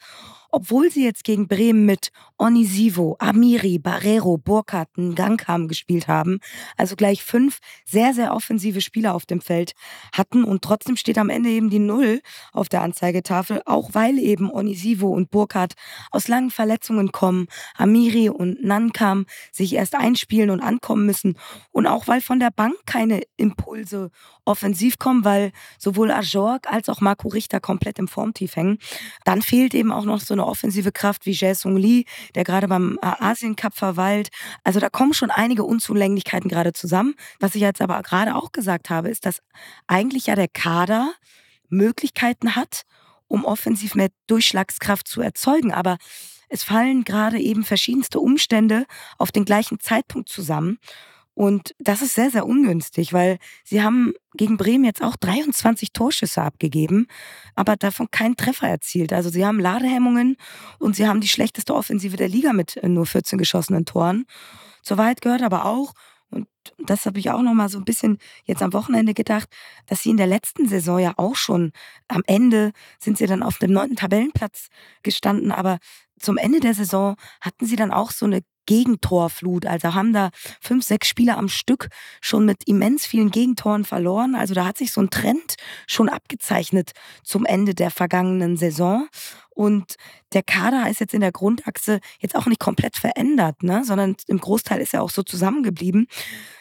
obwohl 0.51 0.91
sie 0.91 1.03
jetzt 1.03 1.23
gegen 1.23 1.47
Bremen 1.47 1.85
mit 1.85 2.11
Onisivo, 2.37 3.15
Amiri, 3.19 3.79
Barrero, 3.79 4.37
Burkhardt, 4.37 4.89
Gangkam 5.15 5.67
gespielt 5.67 6.07
haben, 6.07 6.39
also 6.77 6.95
gleich 6.95 7.23
fünf 7.23 7.59
sehr, 7.85 8.13
sehr 8.13 8.33
offensive 8.33 8.81
Spieler 8.81 9.13
auf 9.13 9.25
dem 9.25 9.41
Feld 9.41 9.73
hatten 10.13 10.43
und 10.43 10.63
trotzdem 10.63 10.95
steht 10.95 11.17
am 11.17 11.29
Ende 11.29 11.49
eben 11.49 11.69
die 11.69 11.79
Null 11.79 12.21
auf 12.53 12.69
der 12.69 12.81
Anzeigetafel, 12.81 13.61
auch 13.65 13.89
weil 13.93 14.17
eben 14.17 14.51
Onisivo 14.51 15.09
und 15.09 15.31
Burkhardt 15.31 15.73
aus 16.11 16.27
langen 16.27 16.51
Verletzungen 16.51 17.11
kommen, 17.11 17.47
Amiri 17.75 18.29
und 18.29 18.63
Nankam 18.63 19.25
sich 19.51 19.73
erst 19.73 19.95
einspielen 19.95 20.49
und 20.49 20.61
ankommen 20.61 21.05
müssen 21.05 21.37
und 21.71 21.87
auch 21.87 22.07
weil 22.07 22.21
von 22.21 22.39
der 22.39 22.51
Bank 22.51 22.75
keine 22.85 23.21
Impulse 23.37 24.11
offensiv 24.45 24.97
kommen, 24.97 25.23
weil 25.23 25.51
sowohl 25.77 26.11
Ajorg 26.11 26.71
als 26.71 26.89
auch 26.89 27.01
Marco 27.01 27.27
Richter 27.27 27.59
komplett 27.59 27.99
im 27.99 28.07
Formtief 28.07 28.55
hängen. 28.55 28.79
Dann 29.23 29.41
fehlt 29.41 29.73
eben 29.75 29.91
auch 29.91 30.05
noch 30.05 30.19
so 30.19 30.38
eine 30.39 30.47
offensive 30.47 30.91
Kraft 30.91 31.25
wie 31.25 31.31
Jae-Sung 31.31 31.77
Lee, 31.77 32.05
der 32.35 32.43
gerade 32.43 32.67
beim 32.67 32.97
äh, 33.01 33.07
Asien 33.19 33.55
Cup 33.55 33.75
verweilt. 33.75 34.29
Also 34.63 34.79
da 34.79 34.89
kommen 34.89 35.13
schon 35.13 35.31
einige 35.31 35.63
Unzulänglichkeiten 35.63 36.49
gerade 36.49 36.73
zusammen. 36.73 37.15
Was 37.39 37.55
ich 37.55 37.61
jetzt 37.61 37.81
aber 37.81 38.01
gerade 38.01 38.35
auch 38.35 38.51
gesagt 38.51 38.89
habe, 38.89 39.09
ist, 39.09 39.25
dass 39.25 39.41
eigentlich 39.87 40.27
ja 40.27 40.35
der 40.35 40.47
Kader 40.47 41.13
Möglichkeiten 41.69 42.55
hat, 42.55 42.83
um 43.27 43.45
offensiv 43.45 43.95
mehr 43.95 44.09
Durchschlagskraft 44.27 45.07
zu 45.07 45.21
erzeugen. 45.21 45.73
Aber 45.73 45.97
es 46.49 46.63
fallen 46.63 47.03
gerade 47.03 47.39
eben 47.39 47.63
verschiedenste 47.63 48.19
Umstände 48.19 48.85
auf 49.17 49.31
den 49.31 49.45
gleichen 49.45 49.79
Zeitpunkt 49.79 50.29
zusammen. 50.29 50.79
Und 51.39 51.73
das 51.79 52.01
ist 52.01 52.15
sehr, 52.15 52.31
sehr 52.31 52.45
ungünstig, 52.45 53.13
weil 53.13 53.37
sie 53.63 53.81
haben 53.81 54.11
gegen 54.33 54.57
Bremen 54.57 54.83
jetzt 54.83 55.01
auch 55.01 55.15
23 55.15 55.93
Torschüsse 55.93 56.41
abgegeben, 56.41 57.07
aber 57.55 57.77
davon 57.77 58.11
keinen 58.11 58.35
Treffer 58.35 58.67
erzielt. 58.67 59.13
Also 59.13 59.29
sie 59.29 59.45
haben 59.45 59.57
Ladehemmungen 59.57 60.35
und 60.79 60.97
sie 60.97 61.07
haben 61.07 61.21
die 61.21 61.29
schlechteste 61.29 61.73
Offensive 61.73 62.17
der 62.17 62.27
Liga 62.27 62.51
mit 62.51 62.75
äh, 62.75 62.89
nur 62.89 63.05
14 63.05 63.39
geschossenen 63.39 63.85
Toren. 63.85 64.25
Soweit 64.81 65.21
gehört 65.21 65.41
aber 65.41 65.63
auch, 65.63 65.93
Und 66.29 66.49
das 66.77 67.05
habe 67.05 67.19
ich 67.19 67.31
auch 67.31 67.41
noch 67.41 67.53
mal 67.53 67.69
so 67.69 67.77
ein 67.77 67.85
bisschen 67.85 68.17
jetzt 68.43 68.61
am 68.61 68.73
Wochenende 68.73 69.13
gedacht, 69.13 69.47
dass 69.85 70.03
sie 70.03 70.09
in 70.09 70.17
der 70.17 70.27
letzten 70.27 70.67
Saison 70.67 70.99
ja 70.99 71.13
auch 71.15 71.37
schon 71.37 71.71
am 72.09 72.21
Ende 72.27 72.73
sind 72.99 73.17
sie 73.17 73.27
dann 73.27 73.43
auf 73.43 73.59
dem 73.59 73.71
neunten 73.71 73.95
Tabellenplatz 73.95 74.67
gestanden, 75.03 75.53
aber 75.53 75.79
zum 76.19 76.35
Ende 76.35 76.59
der 76.59 76.73
Saison 76.73 77.15
hatten 77.39 77.65
sie 77.65 77.77
dann 77.77 77.91
auch 77.93 78.11
so 78.11 78.25
eine 78.25 78.41
Gegentorflut. 78.69 79.65
Also 79.65 79.95
haben 79.95 80.13
da 80.13 80.29
fünf, 80.61 80.85
sechs 80.85 81.07
Spieler 81.07 81.39
am 81.39 81.49
Stück 81.49 81.87
schon 82.21 82.45
mit 82.45 82.67
immens 82.67 83.07
vielen 83.07 83.31
Gegentoren 83.31 83.83
verloren. 83.83 84.35
Also 84.35 84.53
da 84.53 84.63
hat 84.63 84.77
sich 84.77 84.91
so 84.91 85.01
ein 85.01 85.09
Trend 85.09 85.55
schon 85.87 86.07
abgezeichnet 86.07 86.91
zum 87.23 87.47
Ende 87.47 87.73
der 87.73 87.89
vergangenen 87.89 88.57
Saison. 88.57 89.07
Und 89.49 89.95
der 90.33 90.43
Kader 90.43 90.87
ist 90.87 90.99
jetzt 90.99 91.15
in 91.15 91.21
der 91.21 91.31
Grundachse 91.31 91.99
jetzt 92.19 92.35
auch 92.35 92.45
nicht 92.45 92.59
komplett 92.59 92.95
verändert, 92.95 93.63
ne? 93.63 93.83
sondern 93.83 94.15
im 94.27 94.39
Großteil 94.39 94.79
ist 94.81 94.93
er 94.93 95.01
auch 95.01 95.09
so 95.09 95.23
zusammengeblieben. 95.23 96.07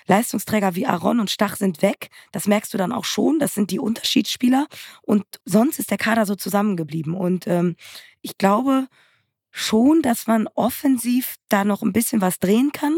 Leistungsträger 0.06 0.74
wie 0.76 0.86
Aaron 0.86 1.20
und 1.20 1.30
Stach 1.30 1.56
sind 1.56 1.82
weg. 1.82 2.08
Das 2.32 2.46
merkst 2.46 2.72
du 2.72 2.78
dann 2.78 2.90
auch 2.90 3.04
schon. 3.04 3.38
Das 3.38 3.52
sind 3.52 3.70
die 3.70 3.78
Unterschiedsspieler. 3.78 4.66
Und 5.02 5.24
sonst 5.44 5.78
ist 5.78 5.90
der 5.90 5.98
Kader 5.98 6.24
so 6.24 6.36
zusammengeblieben. 6.36 7.12
Und 7.12 7.46
ähm, 7.46 7.76
ich 8.22 8.38
glaube, 8.38 8.88
schon, 9.58 10.02
dass 10.02 10.26
man 10.26 10.46
offensiv 10.54 11.34
da 11.48 11.64
noch 11.64 11.82
ein 11.82 11.92
bisschen 11.92 12.20
was 12.20 12.38
drehen 12.38 12.70
kann, 12.72 12.96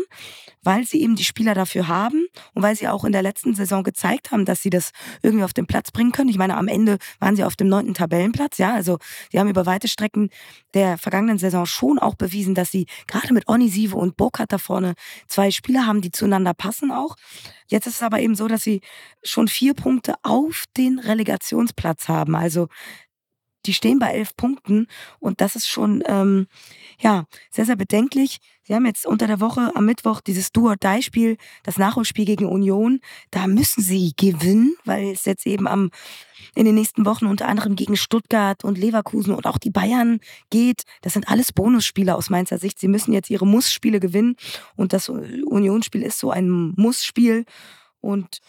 weil 0.62 0.84
sie 0.84 1.00
eben 1.00 1.16
die 1.16 1.24
Spieler 1.24 1.54
dafür 1.54 1.88
haben 1.88 2.26
und 2.54 2.62
weil 2.62 2.76
sie 2.76 2.86
auch 2.86 3.04
in 3.04 3.12
der 3.12 3.22
letzten 3.22 3.54
Saison 3.54 3.82
gezeigt 3.82 4.30
haben, 4.30 4.44
dass 4.44 4.60
sie 4.60 4.68
das 4.68 4.90
irgendwie 5.22 5.44
auf 5.44 5.54
den 5.54 5.66
Platz 5.66 5.90
bringen 5.90 6.12
können. 6.12 6.28
Ich 6.28 6.36
meine, 6.36 6.58
am 6.58 6.68
Ende 6.68 6.98
waren 7.18 7.34
sie 7.34 7.44
auf 7.44 7.56
dem 7.56 7.68
neunten 7.68 7.94
Tabellenplatz, 7.94 8.58
ja, 8.58 8.74
also 8.74 8.98
sie 9.32 9.38
haben 9.38 9.48
über 9.48 9.64
weite 9.64 9.88
Strecken 9.88 10.28
der 10.74 10.98
vergangenen 10.98 11.38
Saison 11.38 11.64
schon 11.64 11.98
auch 11.98 12.14
bewiesen, 12.14 12.54
dass 12.54 12.70
sie 12.70 12.86
gerade 13.06 13.32
mit 13.32 13.48
Onisive 13.48 13.96
und 13.96 14.18
Burkhardt 14.18 14.52
da 14.52 14.58
vorne 14.58 14.94
zwei 15.28 15.50
Spieler 15.50 15.86
haben, 15.86 16.02
die 16.02 16.10
zueinander 16.10 16.52
passen 16.52 16.90
auch. 16.90 17.16
Jetzt 17.68 17.86
ist 17.86 17.94
es 17.94 18.02
aber 18.02 18.20
eben 18.20 18.34
so, 18.34 18.48
dass 18.48 18.62
sie 18.62 18.82
schon 19.22 19.48
vier 19.48 19.74
Punkte 19.74 20.14
auf 20.22 20.64
den 20.76 20.98
Relegationsplatz 20.98 22.08
haben. 22.08 22.34
Also 22.34 22.68
die 23.66 23.74
stehen 23.74 23.98
bei 23.98 24.12
elf 24.12 24.36
Punkten 24.36 24.86
und 25.18 25.40
das 25.40 25.56
ist 25.56 25.68
schon 25.68 26.02
ähm, 26.06 26.46
ja 26.98 27.24
sehr, 27.50 27.66
sehr 27.66 27.76
bedenklich. 27.76 28.38
Sie 28.62 28.74
haben 28.74 28.86
jetzt 28.86 29.06
unter 29.06 29.26
der 29.26 29.40
Woche 29.40 29.72
am 29.74 29.86
Mittwoch 29.86 30.20
dieses 30.20 30.52
Do-or-Die-Spiel, 30.52 31.36
das 31.64 31.76
Nachholspiel 31.76 32.24
gegen 32.24 32.46
Union. 32.46 33.00
Da 33.30 33.46
müssen 33.46 33.82
sie 33.82 34.12
gewinnen, 34.16 34.76
weil 34.84 35.10
es 35.10 35.24
jetzt 35.24 35.46
eben 35.46 35.66
am 35.66 35.90
in 36.54 36.64
den 36.64 36.74
nächsten 36.74 37.04
Wochen 37.04 37.26
unter 37.26 37.48
anderem 37.48 37.76
gegen 37.76 37.96
Stuttgart 37.96 38.64
und 38.64 38.78
Leverkusen 38.78 39.34
und 39.34 39.46
auch 39.46 39.58
die 39.58 39.70
Bayern 39.70 40.20
geht. 40.50 40.82
Das 41.02 41.12
sind 41.12 41.28
alles 41.28 41.52
Bonusspiele 41.52 42.14
aus 42.14 42.30
meiner 42.30 42.58
Sicht. 42.58 42.78
Sie 42.78 42.88
müssen 42.88 43.12
jetzt 43.12 43.30
ihre 43.30 43.46
Muss-Spiele 43.46 44.00
gewinnen 44.00 44.36
und 44.76 44.92
das 44.92 45.08
Unionsspiel 45.08 46.02
ist 46.02 46.18
so 46.18 46.30
ein 46.30 46.72
Muss-Spiel 46.76 47.44
und 48.00 48.40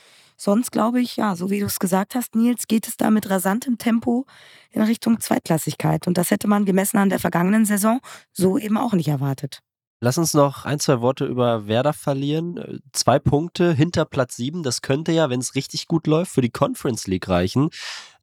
Sonst 0.43 0.71
glaube 0.71 0.99
ich, 0.99 1.17
ja, 1.17 1.35
so 1.35 1.51
wie 1.51 1.59
du 1.59 1.67
es 1.67 1.77
gesagt 1.77 2.15
hast, 2.15 2.33
Nils, 2.33 2.67
geht 2.67 2.87
es 2.87 2.97
da 2.97 3.11
mit 3.11 3.29
rasantem 3.29 3.77
Tempo 3.77 4.25
in 4.71 4.81
Richtung 4.81 5.19
Zweitklassigkeit. 5.19 6.07
Und 6.07 6.17
das 6.17 6.31
hätte 6.31 6.47
man 6.47 6.65
gemessen 6.65 6.97
an 6.97 7.09
der 7.09 7.19
vergangenen 7.19 7.63
Saison 7.63 7.99
so 8.31 8.57
eben 8.57 8.75
auch 8.75 8.93
nicht 8.93 9.07
erwartet. 9.07 9.59
Lass 9.99 10.17
uns 10.17 10.33
noch 10.33 10.65
ein, 10.65 10.79
zwei 10.79 10.99
Worte 10.99 11.25
über 11.25 11.67
Werder 11.67 11.93
verlieren. 11.93 12.81
Zwei 12.91 13.19
Punkte 13.19 13.71
hinter 13.71 14.03
Platz 14.05 14.35
sieben. 14.35 14.63
Das 14.63 14.81
könnte 14.81 15.11
ja, 15.11 15.29
wenn 15.29 15.41
es 15.41 15.53
richtig 15.53 15.87
gut 15.87 16.07
läuft, 16.07 16.31
für 16.31 16.41
die 16.41 16.49
Conference 16.49 17.05
League 17.05 17.29
reichen. 17.29 17.69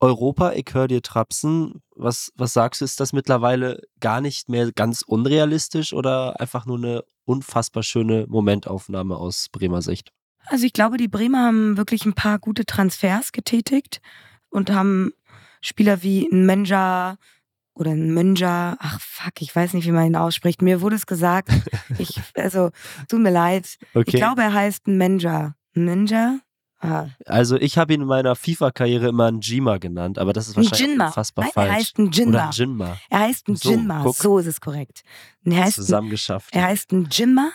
Europa, 0.01 0.55
ich 0.55 0.67
höre 0.73 0.89
dir 0.89 1.03
trapsen. 1.03 1.83
Was, 1.95 2.33
was 2.35 2.53
sagst 2.53 2.81
du, 2.81 2.85
ist 2.85 2.99
das 2.99 3.13
mittlerweile 3.13 3.81
gar 4.01 4.21
nicht 4.21 4.49
mehr 4.49 4.73
ganz 4.73 5.03
unrealistisch 5.03 5.93
oder 5.93 6.41
einfach 6.41 6.67
nur 6.67 6.79
eine 6.79 7.05
unfassbar 7.27 7.85
schöne 7.85 8.27
Momentaufnahme 8.27 9.17
aus 9.17 9.47
Bremer 9.53 9.83
Sicht? 9.83 10.11
Also 10.51 10.67
ich 10.67 10.73
glaube, 10.73 10.97
die 10.97 11.09
Bremer 11.09 11.47
haben 11.47 11.77
wirklich 11.77 12.05
ein 12.05 12.15
paar 12.15 12.39
gute 12.39 12.65
Transfers 12.65 13.33
getätigt 13.33 14.01
und 14.51 14.71
haben 14.71 15.13
Spieler 15.61 16.03
wie 16.03 16.29
ein 16.31 16.47
Menja 16.47 17.17
oder 17.75 17.93
ein 17.93 18.13
Menja, 18.13 18.77
ach 18.81 19.01
fuck, 19.01 19.41
ich 19.41 19.55
weiß 19.55 19.75
nicht, 19.75 19.87
wie 19.87 19.93
man 19.93 20.07
ihn 20.07 20.17
ausspricht. 20.17 20.63
Mir 20.63 20.81
wurde 20.81 20.97
es 20.97 21.07
gesagt. 21.07 21.51
Ich, 21.99 22.21
also, 22.37 22.71
tut 23.09 23.21
mir 23.21 23.31
leid. 23.31 23.77
Okay. 23.95 24.05
Ich 24.07 24.15
glaube, 24.15 24.43
er 24.43 24.53
heißt 24.53 24.87
ein 24.87 24.99
Menja. 24.99 25.55
Menja? 25.73 26.39
Ah. 26.81 27.07
Also 27.27 27.57
ich 27.57 27.77
habe 27.77 27.93
ihn 27.93 28.03
in 28.03 28.07
meiner 28.07 28.37
FIFA-Karriere 28.37 29.09
immer 29.09 29.27
ein 29.27 29.41
Jima 29.41 29.79
genannt, 29.79 30.17
aber 30.19 30.33
das 30.33 30.47
ist 30.47 30.57
wahrscheinlich 30.57 30.89
Jinma. 30.91 31.07
unfassbar 31.07 31.47
Nein, 31.47 31.53
falsch. 31.53 31.69
Er 31.69 31.75
heißt 31.75 31.99
ein 31.99 32.11
Jinma. 32.13 32.31
Oder 32.31 32.51
Jinma. 32.53 32.97
Er 33.11 33.19
heißt 33.21 33.49
ein 33.49 33.57
so, 33.57 33.71
Jinma, 33.71 34.13
so 34.13 34.39
ist 34.39 34.47
es 34.47 34.61
korrekt. 34.61 35.03
er 35.45 35.65
heißt 35.65 35.75
Zusammengeschafft. 35.75 36.55
er 36.55 36.65
heißt 36.65 36.93
ein 36.93 37.09
Jinma 37.11 37.51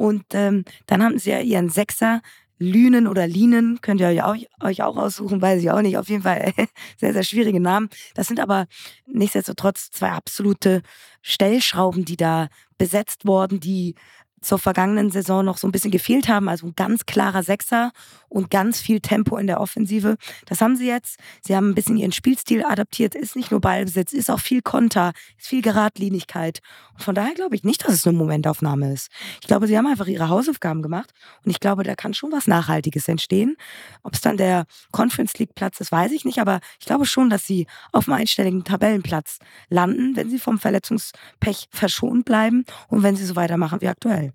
und 0.00 0.24
ähm, 0.32 0.64
dann 0.86 1.02
haben 1.02 1.18
sie 1.18 1.28
ja 1.28 1.40
ihren 1.40 1.68
Sechser, 1.68 2.22
Lünen 2.58 3.06
oder 3.06 3.26
Linen, 3.26 3.82
könnt 3.82 4.00
ihr 4.00 4.06
euch 4.08 4.22
auch, 4.22 4.36
euch 4.62 4.82
auch 4.82 4.96
aussuchen, 4.96 5.42
weiß 5.42 5.60
ich 5.60 5.70
auch 5.70 5.82
nicht. 5.82 5.98
Auf 5.98 6.08
jeden 6.08 6.22
Fall 6.22 6.54
sehr, 6.96 7.12
sehr 7.12 7.22
schwierige 7.22 7.60
Namen. 7.60 7.90
Das 8.14 8.26
sind 8.26 8.40
aber 8.40 8.66
nichtsdestotrotz 9.06 9.90
zwei 9.90 10.12
absolute 10.12 10.80
Stellschrauben, 11.20 12.06
die 12.06 12.16
da 12.16 12.48
besetzt 12.78 13.26
wurden, 13.26 13.60
die 13.60 13.94
zur 14.40 14.58
vergangenen 14.58 15.10
Saison 15.10 15.44
noch 15.44 15.58
so 15.58 15.68
ein 15.68 15.72
bisschen 15.72 15.90
gefehlt 15.90 16.28
haben. 16.28 16.48
Also 16.48 16.66
ein 16.66 16.74
ganz 16.76 17.06
klarer 17.06 17.42
Sechser 17.42 17.92
und 18.28 18.50
ganz 18.50 18.80
viel 18.80 19.00
Tempo 19.00 19.36
in 19.36 19.46
der 19.46 19.60
Offensive. 19.60 20.16
Das 20.46 20.60
haben 20.60 20.76
sie 20.76 20.86
jetzt. 20.86 21.18
Sie 21.42 21.54
haben 21.54 21.70
ein 21.70 21.74
bisschen 21.74 21.96
ihren 21.96 22.12
Spielstil 22.12 22.64
adaptiert. 22.64 23.14
Ist 23.14 23.36
nicht 23.36 23.50
nur 23.50 23.60
Ballbesitz, 23.60 24.12
ist 24.12 24.30
auch 24.30 24.40
viel 24.40 24.62
Konter, 24.62 25.12
ist 25.38 25.48
viel 25.48 25.62
Geradlinigkeit. 25.62 26.60
Und 26.94 27.02
von 27.02 27.14
daher 27.14 27.34
glaube 27.34 27.56
ich 27.56 27.64
nicht, 27.64 27.84
dass 27.84 27.94
es 27.94 28.06
eine 28.06 28.16
Momentaufnahme 28.16 28.92
ist. 28.92 29.10
Ich 29.40 29.46
glaube, 29.46 29.66
sie 29.66 29.76
haben 29.76 29.86
einfach 29.86 30.06
ihre 30.06 30.28
Hausaufgaben 30.28 30.82
gemacht. 30.82 31.12
Und 31.44 31.50
ich 31.50 31.60
glaube, 31.60 31.82
da 31.82 31.94
kann 31.94 32.14
schon 32.14 32.32
was 32.32 32.46
Nachhaltiges 32.46 33.08
entstehen. 33.08 33.56
Ob 34.02 34.14
es 34.14 34.20
dann 34.20 34.36
der 34.36 34.64
Conference 34.92 35.38
League 35.38 35.54
Platz 35.54 35.80
ist, 35.80 35.92
weiß 35.92 36.12
ich 36.12 36.24
nicht. 36.24 36.38
Aber 36.38 36.60
ich 36.78 36.86
glaube 36.86 37.04
schon, 37.04 37.30
dass 37.30 37.46
sie 37.46 37.66
auf 37.92 38.08
einem 38.08 38.18
einstelligen 38.18 38.64
Tabellenplatz 38.64 39.38
landen, 39.68 40.16
wenn 40.16 40.30
sie 40.30 40.38
vom 40.38 40.58
Verletzungspech 40.58 41.68
verschont 41.70 42.24
bleiben 42.24 42.64
und 42.88 43.02
wenn 43.02 43.16
sie 43.16 43.24
so 43.24 43.36
weitermachen 43.36 43.80
wie 43.80 43.88
aktuell. 43.88 44.29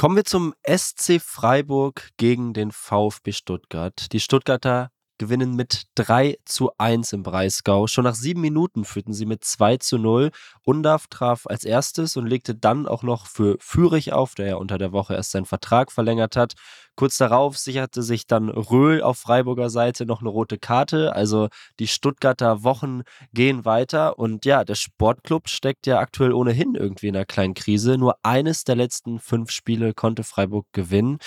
Kommen 0.00 0.16
wir 0.16 0.24
zum 0.24 0.54
SC 0.66 1.20
Freiburg 1.20 2.08
gegen 2.16 2.54
den 2.54 2.72
VfB 2.72 3.32
Stuttgart. 3.32 4.10
Die 4.14 4.20
Stuttgarter 4.20 4.90
gewinnen 5.20 5.54
mit 5.54 5.82
3 5.96 6.38
zu 6.46 6.70
1 6.78 7.12
im 7.12 7.22
Breisgau. 7.22 7.86
Schon 7.86 8.04
nach 8.04 8.14
sieben 8.14 8.40
Minuten 8.40 8.86
führten 8.86 9.12
sie 9.12 9.26
mit 9.26 9.44
2 9.44 9.76
zu 9.76 9.98
0. 9.98 10.30
Undarf 10.64 11.08
traf 11.08 11.46
als 11.46 11.64
erstes 11.64 12.16
und 12.16 12.26
legte 12.26 12.54
dann 12.54 12.88
auch 12.88 13.02
noch 13.02 13.26
für 13.26 13.58
Fürich 13.60 14.14
auf, 14.14 14.34
der 14.34 14.46
ja 14.46 14.56
unter 14.56 14.78
der 14.78 14.92
Woche 14.92 15.14
erst 15.14 15.32
seinen 15.32 15.44
Vertrag 15.44 15.92
verlängert 15.92 16.36
hat. 16.36 16.54
Kurz 16.96 17.18
darauf 17.18 17.56
sicherte 17.56 18.02
sich 18.02 18.26
dann 18.26 18.48
Röhl 18.48 19.02
auf 19.02 19.18
Freiburger 19.18 19.70
Seite 19.70 20.06
noch 20.06 20.20
eine 20.20 20.30
rote 20.30 20.58
Karte. 20.58 21.14
Also 21.14 21.48
die 21.78 21.86
Stuttgarter 21.86 22.62
Wochen 22.62 23.02
gehen 23.34 23.66
weiter. 23.66 24.18
Und 24.18 24.46
ja, 24.46 24.64
der 24.64 24.74
Sportclub 24.74 25.48
steckt 25.48 25.86
ja 25.86 25.98
aktuell 25.98 26.32
ohnehin 26.32 26.74
irgendwie 26.74 27.08
in 27.08 27.16
einer 27.16 27.26
kleinen 27.26 27.54
Krise. 27.54 27.98
Nur 27.98 28.16
eines 28.22 28.64
der 28.64 28.76
letzten 28.76 29.18
fünf 29.18 29.50
Spiele 29.50 29.92
konnte 29.92 30.24
Freiburg 30.24 30.66
gewinnen. 30.72 31.18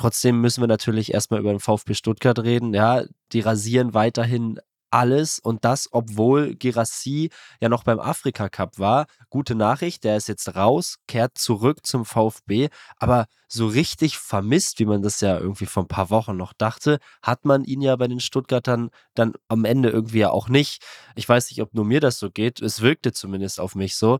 Trotzdem 0.00 0.40
müssen 0.40 0.62
wir 0.62 0.66
natürlich 0.66 1.12
erstmal 1.12 1.40
über 1.40 1.50
den 1.50 1.60
VfB 1.60 1.92
Stuttgart 1.92 2.38
reden. 2.38 2.72
Ja, 2.72 3.04
die 3.32 3.40
rasieren 3.40 3.92
weiterhin 3.92 4.58
alles 4.90 5.38
und 5.38 5.66
das, 5.66 5.90
obwohl 5.92 6.54
Girassi 6.54 7.28
ja 7.60 7.68
noch 7.68 7.84
beim 7.84 8.00
Afrika 8.00 8.48
Cup 8.48 8.78
war. 8.78 9.04
Gute 9.28 9.54
Nachricht, 9.54 10.04
der 10.04 10.16
ist 10.16 10.26
jetzt 10.26 10.56
raus, 10.56 10.96
kehrt 11.06 11.36
zurück 11.36 11.86
zum 11.86 12.06
VfB, 12.06 12.70
aber 12.96 13.26
so 13.46 13.66
richtig 13.66 14.16
vermisst, 14.16 14.78
wie 14.78 14.86
man 14.86 15.02
das 15.02 15.20
ja 15.20 15.38
irgendwie 15.38 15.66
vor 15.66 15.82
ein 15.82 15.88
paar 15.88 16.08
Wochen 16.08 16.34
noch 16.34 16.54
dachte, 16.54 16.98
hat 17.20 17.44
man 17.44 17.62
ihn 17.62 17.82
ja 17.82 17.94
bei 17.96 18.08
den 18.08 18.20
Stuttgartern 18.20 18.88
dann 19.12 19.34
am 19.48 19.66
Ende 19.66 19.90
irgendwie 19.90 20.20
ja 20.20 20.30
auch 20.30 20.48
nicht. 20.48 20.82
Ich 21.14 21.28
weiß 21.28 21.50
nicht, 21.50 21.60
ob 21.60 21.74
nur 21.74 21.84
mir 21.84 22.00
das 22.00 22.18
so 22.18 22.30
geht, 22.30 22.62
es 22.62 22.80
wirkte 22.80 23.12
zumindest 23.12 23.60
auf 23.60 23.74
mich 23.74 23.96
so. 23.96 24.18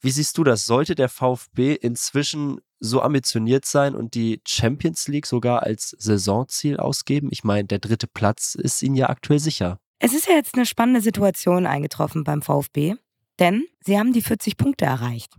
Wie 0.00 0.10
siehst 0.10 0.38
du 0.38 0.44
das? 0.44 0.64
Sollte 0.64 0.94
der 0.94 1.10
VfB 1.10 1.74
inzwischen 1.74 2.62
so 2.80 3.02
ambitioniert 3.02 3.64
sein 3.64 3.94
und 3.94 4.14
die 4.14 4.40
Champions 4.46 5.08
League 5.08 5.26
sogar 5.26 5.62
als 5.62 5.94
Saisonziel 5.98 6.78
ausgeben? 6.78 7.28
Ich 7.30 7.44
meine, 7.44 7.66
der 7.66 7.78
dritte 7.78 8.06
Platz 8.06 8.54
ist 8.54 8.82
ihnen 8.82 8.96
ja 8.96 9.08
aktuell 9.08 9.38
sicher. 9.38 9.78
Es 9.98 10.14
ist 10.14 10.28
ja 10.28 10.34
jetzt 10.34 10.54
eine 10.54 10.66
spannende 10.66 11.00
Situation 11.00 11.66
eingetroffen 11.66 12.24
beim 12.24 12.42
VfB, 12.42 12.94
denn 13.38 13.64
sie 13.84 13.98
haben 13.98 14.12
die 14.12 14.22
40 14.22 14.56
Punkte 14.56 14.84
erreicht. 14.84 15.32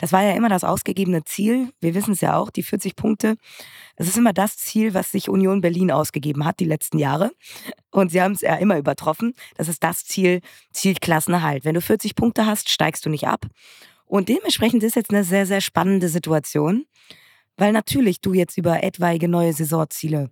Das 0.00 0.12
war 0.12 0.22
ja 0.22 0.32
immer 0.32 0.48
das 0.48 0.64
ausgegebene 0.64 1.24
Ziel. 1.24 1.74
Wir 1.80 1.94
wissen 1.94 2.12
es 2.12 2.22
ja 2.22 2.34
auch, 2.36 2.50
die 2.50 2.62
40 2.62 2.96
Punkte. 2.96 3.36
Es 3.96 4.08
ist 4.08 4.16
immer 4.16 4.32
das 4.32 4.56
Ziel, 4.56 4.94
was 4.94 5.10
sich 5.10 5.28
Union 5.28 5.60
Berlin 5.60 5.90
ausgegeben 5.90 6.46
hat 6.46 6.58
die 6.58 6.64
letzten 6.64 6.98
Jahre. 6.98 7.32
Und 7.90 8.10
sie 8.10 8.22
haben 8.22 8.32
es 8.32 8.40
ja 8.40 8.54
immer 8.56 8.78
übertroffen. 8.78 9.34
Das 9.56 9.68
ist 9.68 9.84
das 9.84 10.06
Ziel, 10.06 10.40
Zielklassenerhalt. 10.72 11.66
Wenn 11.66 11.74
du 11.74 11.82
40 11.82 12.14
Punkte 12.14 12.46
hast, 12.46 12.70
steigst 12.70 13.04
du 13.04 13.10
nicht 13.10 13.28
ab. 13.28 13.44
Und 14.10 14.28
dementsprechend 14.28 14.82
ist 14.82 14.96
jetzt 14.96 15.10
eine 15.10 15.22
sehr, 15.22 15.46
sehr 15.46 15.60
spannende 15.60 16.08
Situation, 16.08 16.84
weil 17.56 17.72
natürlich 17.72 18.20
du 18.20 18.34
jetzt 18.34 18.58
über 18.58 18.82
etwaige 18.82 19.28
neue 19.28 19.52
Saisonziele 19.52 20.30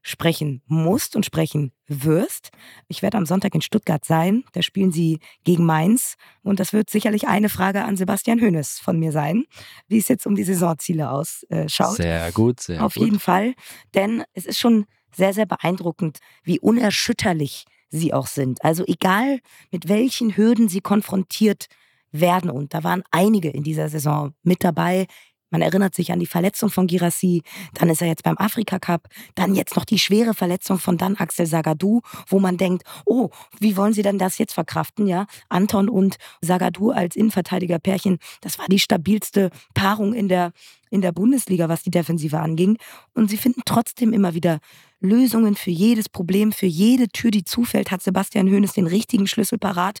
sprechen 0.00 0.62
musst 0.66 1.16
und 1.16 1.26
sprechen 1.26 1.72
wirst. 1.88 2.50
Ich 2.86 3.02
werde 3.02 3.18
am 3.18 3.26
Sonntag 3.26 3.52
in 3.56 3.62
Stuttgart 3.62 4.04
sein. 4.04 4.44
Da 4.52 4.62
spielen 4.62 4.92
sie 4.92 5.18
gegen 5.42 5.66
Mainz. 5.66 6.14
Und 6.44 6.60
das 6.60 6.72
wird 6.72 6.88
sicherlich 6.88 7.26
eine 7.26 7.48
Frage 7.48 7.82
an 7.82 7.96
Sebastian 7.96 8.40
Hönes 8.40 8.78
von 8.78 9.00
mir 9.00 9.10
sein, 9.10 9.42
wie 9.88 9.98
es 9.98 10.06
jetzt 10.06 10.24
um 10.28 10.36
die 10.36 10.44
Saisonziele 10.44 11.10
ausschaut. 11.10 11.96
Sehr 11.96 12.30
gut, 12.30 12.60
sehr 12.60 12.84
Auf 12.84 12.94
gut. 12.94 13.02
jeden 13.02 13.18
Fall. 13.18 13.54
Denn 13.96 14.22
es 14.34 14.46
ist 14.46 14.60
schon 14.60 14.86
sehr, 15.12 15.34
sehr 15.34 15.46
beeindruckend, 15.46 16.18
wie 16.44 16.60
unerschütterlich 16.60 17.64
sie 17.88 18.14
auch 18.14 18.28
sind. 18.28 18.64
Also 18.64 18.84
egal, 18.86 19.40
mit 19.72 19.88
welchen 19.88 20.36
Hürden 20.36 20.68
sie 20.68 20.80
konfrontiert 20.80 21.66
werden. 22.12 22.50
Und 22.50 22.74
da 22.74 22.84
waren 22.84 23.02
einige 23.10 23.50
in 23.50 23.62
dieser 23.62 23.88
Saison 23.88 24.34
mit 24.42 24.64
dabei. 24.64 25.06
Man 25.50 25.62
erinnert 25.62 25.94
sich 25.94 26.10
an 26.12 26.18
die 26.18 26.26
Verletzung 26.26 26.70
von 26.70 26.88
Girassi, 26.88 27.42
dann 27.74 27.88
ist 27.88 28.02
er 28.02 28.08
jetzt 28.08 28.24
beim 28.24 28.36
Afrika 28.36 28.80
Cup, 28.80 29.08
dann 29.36 29.54
jetzt 29.54 29.76
noch 29.76 29.84
die 29.84 29.98
schwere 29.98 30.34
Verletzung 30.34 30.78
von 30.78 30.98
dann 30.98 31.16
Axel 31.16 31.46
Sagadou, 31.46 32.00
wo 32.26 32.40
man 32.40 32.56
denkt, 32.56 32.82
oh, 33.04 33.30
wie 33.60 33.76
wollen 33.76 33.92
sie 33.92 34.02
denn 34.02 34.18
das 34.18 34.38
jetzt 34.38 34.54
verkraften, 34.54 35.06
ja? 35.06 35.26
Anton 35.48 35.88
und 35.88 36.16
Sagadou 36.40 36.90
als 36.90 37.14
Innenverteidiger-Pärchen, 37.14 38.18
das 38.40 38.58
war 38.58 38.66
die 38.66 38.80
stabilste 38.80 39.50
Paarung 39.72 40.14
in 40.14 40.28
der, 40.28 40.50
in 40.90 41.00
der 41.00 41.12
Bundesliga, 41.12 41.68
was 41.68 41.84
die 41.84 41.90
Defensive 41.90 42.40
anging. 42.40 42.76
Und 43.14 43.30
sie 43.30 43.36
finden 43.36 43.62
trotzdem 43.64 44.12
immer 44.12 44.34
wieder 44.34 44.58
Lösungen 45.00 45.54
für 45.56 45.70
jedes 45.70 46.08
Problem, 46.08 46.52
für 46.52 46.66
jede 46.66 47.08
Tür, 47.08 47.30
die 47.30 47.44
zufällt, 47.44 47.90
hat 47.90 48.02
Sebastian 48.02 48.50
Hoeneß 48.50 48.72
den 48.72 48.86
richtigen 48.86 49.26
Schlüssel 49.26 49.58
parat. 49.58 49.98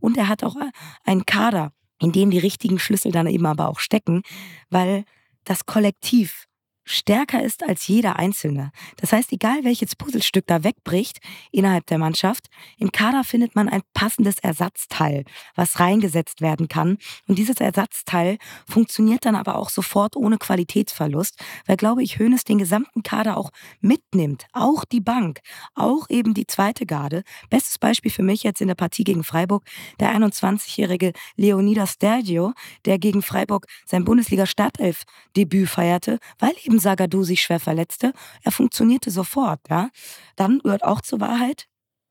Und 0.00 0.16
er 0.16 0.28
hat 0.28 0.44
auch 0.44 0.56
einen 1.04 1.26
Kader, 1.26 1.72
in 2.00 2.12
dem 2.12 2.30
die 2.30 2.38
richtigen 2.38 2.78
Schlüssel 2.78 3.12
dann 3.12 3.26
eben 3.26 3.46
aber 3.46 3.68
auch 3.68 3.80
stecken, 3.80 4.22
weil 4.70 5.04
das 5.44 5.66
Kollektiv 5.66 6.45
stärker 6.86 7.42
ist 7.42 7.62
als 7.64 7.86
jeder 7.88 8.16
Einzelne. 8.16 8.70
Das 8.96 9.12
heißt, 9.12 9.32
egal 9.32 9.64
welches 9.64 9.94
Puzzlestück 9.96 10.46
da 10.46 10.64
wegbricht 10.64 11.18
innerhalb 11.50 11.84
der 11.86 11.98
Mannschaft, 11.98 12.46
im 12.78 12.92
Kader 12.92 13.24
findet 13.24 13.54
man 13.54 13.68
ein 13.68 13.82
passendes 13.92 14.38
Ersatzteil, 14.38 15.24
was 15.56 15.80
reingesetzt 15.80 16.40
werden 16.40 16.68
kann. 16.68 16.96
Und 17.26 17.38
dieses 17.38 17.60
Ersatzteil 17.60 18.38
funktioniert 18.66 19.26
dann 19.26 19.34
aber 19.34 19.56
auch 19.56 19.68
sofort 19.68 20.16
ohne 20.16 20.38
Qualitätsverlust, 20.38 21.42
weil, 21.66 21.76
glaube 21.76 22.02
ich, 22.02 22.18
Hoeneß 22.18 22.44
den 22.44 22.58
gesamten 22.58 23.02
Kader 23.02 23.36
auch 23.36 23.50
mitnimmt. 23.80 24.46
Auch 24.52 24.84
die 24.84 25.00
Bank, 25.00 25.40
auch 25.74 26.08
eben 26.08 26.34
die 26.34 26.46
zweite 26.46 26.86
Garde. 26.86 27.24
Bestes 27.50 27.78
Beispiel 27.78 28.12
für 28.12 28.22
mich 28.22 28.44
jetzt 28.44 28.60
in 28.60 28.68
der 28.68 28.74
Partie 28.76 29.04
gegen 29.04 29.24
Freiburg, 29.24 29.64
der 29.98 30.14
21-jährige 30.14 31.12
Leonidas 31.34 31.94
Stergio, 31.94 32.52
der 32.84 32.98
gegen 32.98 33.22
Freiburg 33.22 33.66
sein 33.84 34.04
Bundesliga-Startelf-Debüt 34.04 35.68
feierte, 35.68 36.18
weil 36.38 36.54
eben 36.64 36.75
Sagadou 36.78 37.22
sich 37.22 37.42
schwer 37.42 37.60
verletzte. 37.60 38.12
Er 38.42 38.52
funktionierte 38.52 39.10
sofort. 39.10 39.60
Ja. 39.68 39.90
Dann 40.36 40.60
gehört 40.60 40.84
auch 40.84 41.00
zur 41.00 41.20
Wahrheit, 41.20 41.66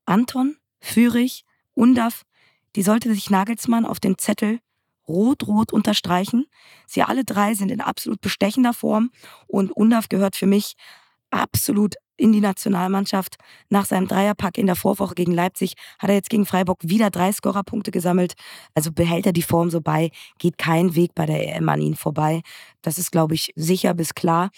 Anton, 0.05 0.57
Fürich, 0.79 1.45
Undaf, 1.73 2.23
die 2.75 2.83
sollte 2.83 3.13
sich 3.13 3.29
Nagelsmann 3.29 3.85
auf 3.85 3.99
den 3.99 4.17
Zettel 4.17 4.59
rot-rot 5.07 5.71
unterstreichen. 5.71 6.45
Sie 6.87 7.03
alle 7.03 7.23
drei 7.23 7.53
sind 7.53 7.71
in 7.71 7.81
absolut 7.81 8.21
bestechender 8.21 8.73
Form 8.73 9.11
und 9.47 9.71
Undaf 9.71 10.09
gehört 10.09 10.35
für 10.35 10.47
mich 10.47 10.75
absolut 11.29 11.95
in 12.17 12.31
die 12.31 12.41
Nationalmannschaft. 12.41 13.37
Nach 13.69 13.85
seinem 13.85 14.07
Dreierpack 14.07 14.57
in 14.57 14.65
der 14.65 14.75
Vorwoche 14.75 15.15
gegen 15.15 15.31
Leipzig 15.31 15.73
hat 15.99 16.09
er 16.09 16.15
jetzt 16.15 16.29
gegen 16.29 16.45
Freiburg 16.45 16.79
wieder 16.81 17.09
drei 17.09 17.31
Scorerpunkte 17.31 17.91
gesammelt. 17.91 18.33
Also 18.73 18.91
behält 18.91 19.25
er 19.25 19.33
die 19.33 19.41
Form 19.41 19.69
so 19.69 19.81
bei, 19.81 20.11
geht 20.39 20.57
kein 20.57 20.95
Weg 20.95 21.15
bei 21.15 21.25
der 21.25 21.55
EM 21.55 21.69
an 21.69 21.81
ihn 21.81 21.95
vorbei. 21.95 22.41
Das 22.81 22.97
ist, 22.97 23.11
glaube 23.11 23.35
ich, 23.35 23.51
sicher 23.55 23.93
bis 23.93 24.15
klar. 24.15 24.49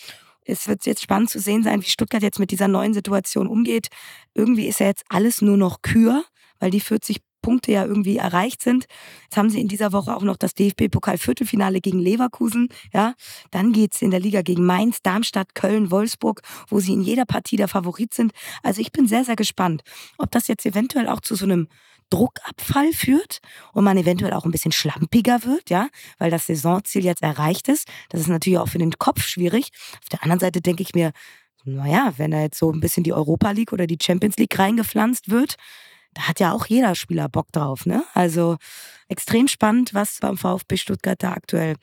Es 0.45 0.67
wird 0.67 0.85
jetzt 0.85 1.01
spannend 1.01 1.29
zu 1.29 1.39
sehen 1.39 1.63
sein, 1.63 1.81
wie 1.81 1.89
Stuttgart 1.89 2.23
jetzt 2.23 2.39
mit 2.39 2.51
dieser 2.51 2.69
neuen 2.69 2.93
Situation 2.93 3.47
umgeht. 3.47 3.89
Irgendwie 4.33 4.67
ist 4.67 4.79
ja 4.79 4.87
jetzt 4.87 5.03
alles 5.09 5.41
nur 5.41 5.57
noch 5.57 5.81
Kür, 5.81 6.23
weil 6.59 6.71
die 6.71 6.79
40 6.79 7.26
Punkte 7.47 7.71
ja 7.71 7.85
irgendwie 7.85 8.17
erreicht 8.17 8.61
sind. 8.61 8.87
Jetzt 9.23 9.37
haben 9.37 9.49
sie 9.49 9.61
in 9.61 9.69
dieser 9.69 9.93
Woche 9.93 10.13
auch 10.13 10.21
noch 10.21 10.35
das 10.35 10.53
DFB-Pokal-Viertelfinale 10.53 11.79
gegen 11.79 11.97
Leverkusen. 11.97 12.67
Ja, 12.91 13.13
dann 13.51 13.71
geht's 13.71 14.01
in 14.01 14.11
der 14.11 14.19
Liga 14.19 14.41
gegen 14.41 14.65
Mainz, 14.65 15.01
Darmstadt, 15.01 15.55
Köln, 15.55 15.89
Wolfsburg, 15.89 16.41
wo 16.67 16.81
sie 16.81 16.91
in 16.91 17.01
jeder 17.01 17.23
Partie 17.23 17.55
der 17.55 17.69
Favorit 17.69 18.13
sind. 18.13 18.33
Also 18.63 18.81
ich 18.81 18.91
bin 18.91 19.07
sehr, 19.07 19.23
sehr 19.23 19.37
gespannt, 19.37 19.83
ob 20.17 20.29
das 20.31 20.49
jetzt 20.49 20.65
eventuell 20.65 21.07
auch 21.07 21.21
zu 21.21 21.35
so 21.35 21.45
einem 21.45 21.69
Druckabfall 22.09 22.91
führt 22.91 23.39
und 23.71 23.85
man 23.85 23.95
eventuell 23.95 24.33
auch 24.33 24.43
ein 24.43 24.51
bisschen 24.51 24.73
schlampiger 24.73 25.45
wird, 25.45 25.69
ja, 25.69 25.87
weil 26.17 26.29
das 26.29 26.47
Saisonziel 26.47 27.05
jetzt 27.05 27.23
erreicht 27.23 27.69
ist. 27.69 27.87
Das 28.09 28.19
ist 28.19 28.27
natürlich 28.27 28.59
auch 28.59 28.67
für 28.67 28.77
den 28.77 28.91
Kopf 28.91 29.21
schwierig. 29.23 29.69
Auf 30.01 30.09
der 30.09 30.21
anderen 30.23 30.41
Seite 30.41 30.59
denke 30.59 30.83
ich 30.83 30.93
mir, 30.93 31.13
naja, 31.63 32.13
wenn 32.17 32.31
da 32.31 32.41
jetzt 32.41 32.59
so 32.59 32.69
ein 32.73 32.81
bisschen 32.81 33.03
die 33.05 33.13
Europa 33.13 33.51
League 33.51 33.71
oder 33.71 33.87
die 33.87 33.99
Champions 34.01 34.35
League 34.35 34.59
reingepflanzt 34.59 35.29
wird, 35.29 35.55
da 36.17 36.27
hat 36.27 36.39
ja 36.39 36.51
auch 36.51 36.65
jeder 36.65 36.95
Spieler 36.95 37.29
Bock 37.29 37.51
drauf. 37.51 37.85
Ne? 37.85 38.03
Also 38.13 38.57
extrem 39.07 39.47
spannend, 39.47 39.93
was 39.93 40.17
beim 40.19 40.35
VfB 40.35 40.77
Stuttgart 40.77 41.21
da 41.21 41.31
aktuell 41.33 41.75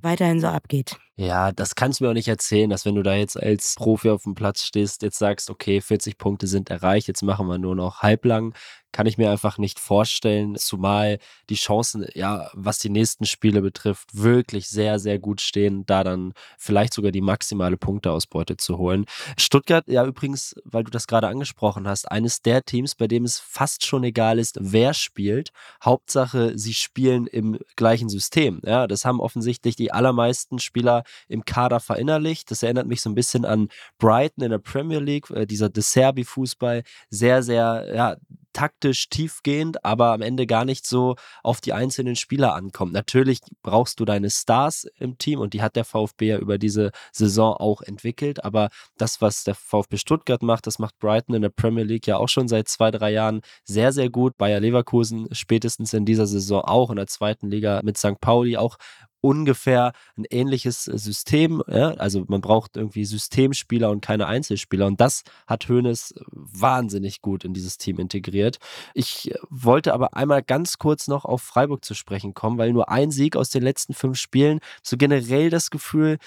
weiterhin 0.00 0.40
so 0.40 0.46
abgeht. 0.46 0.96
Ja, 1.18 1.52
das 1.52 1.74
kannst 1.74 2.00
du 2.00 2.04
mir 2.04 2.10
auch 2.10 2.14
nicht 2.14 2.28
erzählen, 2.28 2.70
dass 2.70 2.86
wenn 2.86 2.94
du 2.94 3.02
da 3.02 3.14
jetzt 3.14 3.36
als 3.40 3.74
Profi 3.76 4.08
auf 4.08 4.22
dem 4.22 4.34
Platz 4.34 4.62
stehst, 4.64 5.02
jetzt 5.02 5.18
sagst, 5.18 5.50
okay, 5.50 5.82
40 5.82 6.16
Punkte 6.16 6.46
sind 6.46 6.70
erreicht, 6.70 7.06
jetzt 7.06 7.22
machen 7.22 7.46
wir 7.48 7.58
nur 7.58 7.74
noch 7.76 8.00
halblang. 8.00 8.54
Kann 8.92 9.06
ich 9.06 9.16
mir 9.16 9.30
einfach 9.30 9.56
nicht 9.56 9.78
vorstellen, 9.78 10.54
zumal 10.56 11.18
die 11.48 11.54
Chancen, 11.54 12.06
ja, 12.14 12.50
was 12.52 12.78
die 12.78 12.90
nächsten 12.90 13.24
Spiele 13.24 13.62
betrifft, 13.62 14.08
wirklich 14.12 14.68
sehr, 14.68 14.98
sehr 14.98 15.18
gut 15.18 15.40
stehen, 15.40 15.86
da 15.86 16.04
dann 16.04 16.34
vielleicht 16.58 16.92
sogar 16.92 17.10
die 17.10 17.22
maximale 17.22 17.78
Punkteausbeute 17.78 18.58
zu 18.58 18.76
holen. 18.76 19.06
Stuttgart, 19.38 19.84
ja, 19.88 20.04
übrigens, 20.04 20.54
weil 20.64 20.84
du 20.84 20.90
das 20.90 21.06
gerade 21.06 21.28
angesprochen 21.28 21.88
hast, 21.88 22.10
eines 22.10 22.42
der 22.42 22.64
Teams, 22.64 22.94
bei 22.94 23.06
dem 23.06 23.24
es 23.24 23.38
fast 23.38 23.86
schon 23.86 24.04
egal 24.04 24.38
ist, 24.38 24.58
wer 24.60 24.92
spielt. 24.92 25.52
Hauptsache, 25.82 26.58
sie 26.58 26.74
spielen 26.74 27.26
im 27.26 27.58
gleichen 27.76 28.10
System. 28.10 28.60
Ja, 28.64 28.86
das 28.86 29.06
haben 29.06 29.20
offensichtlich 29.20 29.74
die 29.76 29.90
allermeisten 29.92 30.58
Spieler 30.58 31.01
im 31.28 31.44
Kader 31.44 31.80
verinnerlicht. 31.80 32.50
Das 32.50 32.62
erinnert 32.62 32.86
mich 32.86 33.00
so 33.00 33.10
ein 33.10 33.14
bisschen 33.14 33.44
an 33.44 33.68
Brighton 33.98 34.44
in 34.44 34.50
der 34.50 34.58
Premier 34.58 35.00
League, 35.00 35.30
äh, 35.30 35.46
dieser 35.46 35.68
De 35.68 35.82
Serbi-Fußball. 35.82 36.82
Sehr, 37.10 37.42
sehr, 37.42 37.92
ja, 37.94 38.16
taktisch 38.52 39.08
tiefgehend, 39.08 39.84
aber 39.84 40.12
am 40.12 40.22
Ende 40.22 40.46
gar 40.46 40.64
nicht 40.64 40.86
so 40.86 41.16
auf 41.42 41.60
die 41.60 41.72
einzelnen 41.72 42.16
Spieler 42.16 42.54
ankommt. 42.54 42.92
Natürlich 42.92 43.40
brauchst 43.62 44.00
du 44.00 44.04
deine 44.04 44.30
Stars 44.30 44.86
im 44.98 45.18
Team 45.18 45.40
und 45.40 45.54
die 45.54 45.62
hat 45.62 45.76
der 45.76 45.84
VfB 45.84 46.28
ja 46.28 46.38
über 46.38 46.58
diese 46.58 46.92
Saison 47.12 47.54
auch 47.54 47.82
entwickelt, 47.82 48.44
aber 48.44 48.68
das, 48.98 49.20
was 49.20 49.44
der 49.44 49.54
VfB 49.54 49.96
Stuttgart 49.96 50.42
macht, 50.42 50.66
das 50.66 50.78
macht 50.78 50.98
Brighton 50.98 51.34
in 51.34 51.42
der 51.42 51.48
Premier 51.48 51.84
League 51.84 52.06
ja 52.06 52.16
auch 52.18 52.28
schon 52.28 52.48
seit 52.48 52.68
zwei, 52.68 52.90
drei 52.90 53.12
Jahren 53.12 53.40
sehr, 53.64 53.92
sehr 53.92 54.10
gut. 54.10 54.36
Bayer 54.36 54.60
Leverkusen 54.60 55.28
spätestens 55.32 55.92
in 55.92 56.04
dieser 56.04 56.26
Saison 56.26 56.62
auch 56.62 56.90
in 56.90 56.96
der 56.96 57.06
zweiten 57.06 57.50
Liga 57.50 57.80
mit 57.82 57.96
St. 57.96 58.20
Pauli 58.20 58.56
auch 58.56 58.76
ungefähr 59.22 59.92
ein 60.16 60.24
ähnliches 60.28 60.84
System. 60.84 61.62
Ja? 61.68 61.92
Also 61.92 62.24
man 62.28 62.42
braucht 62.42 62.76
irgendwie 62.76 63.06
Systemspieler 63.06 63.90
und 63.90 64.02
keine 64.02 64.26
Einzelspieler. 64.26 64.86
Und 64.86 65.00
das 65.00 65.22
hat 65.46 65.68
Hoeneß 65.68 66.14
wahnsinnig 66.32 67.22
gut 67.22 67.44
in 67.44 67.54
dieses 67.54 67.78
Team 67.78 67.98
integriert. 67.98 68.58
Ich 68.92 69.32
wollte 69.48 69.94
aber 69.94 70.14
einmal 70.14 70.42
ganz 70.42 70.76
kurz 70.76 71.08
noch 71.08 71.24
auf 71.24 71.40
Freiburg 71.40 71.84
zu 71.84 71.94
sprechen 71.94 72.34
kommen, 72.34 72.58
weil 72.58 72.72
nur 72.72 72.90
ein 72.90 73.10
Sieg 73.10 73.36
aus 73.36 73.48
den 73.48 73.62
letzten 73.62 73.94
fünf 73.94 74.18
Spielen, 74.18 74.58
so 74.82 74.96
generell 74.96 75.48
das 75.48 75.70
Gefühl, 75.70 76.18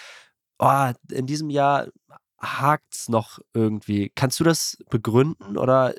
oh, 0.58 0.92
in 1.12 1.28
diesem 1.28 1.50
Jahr 1.50 1.90
hakt 2.40 2.94
es 2.94 3.10
noch 3.10 3.40
irgendwie. 3.54 4.12
Kannst 4.16 4.40
du 4.40 4.44
das 4.44 4.78
begründen 4.90 5.58
oder 5.58 5.94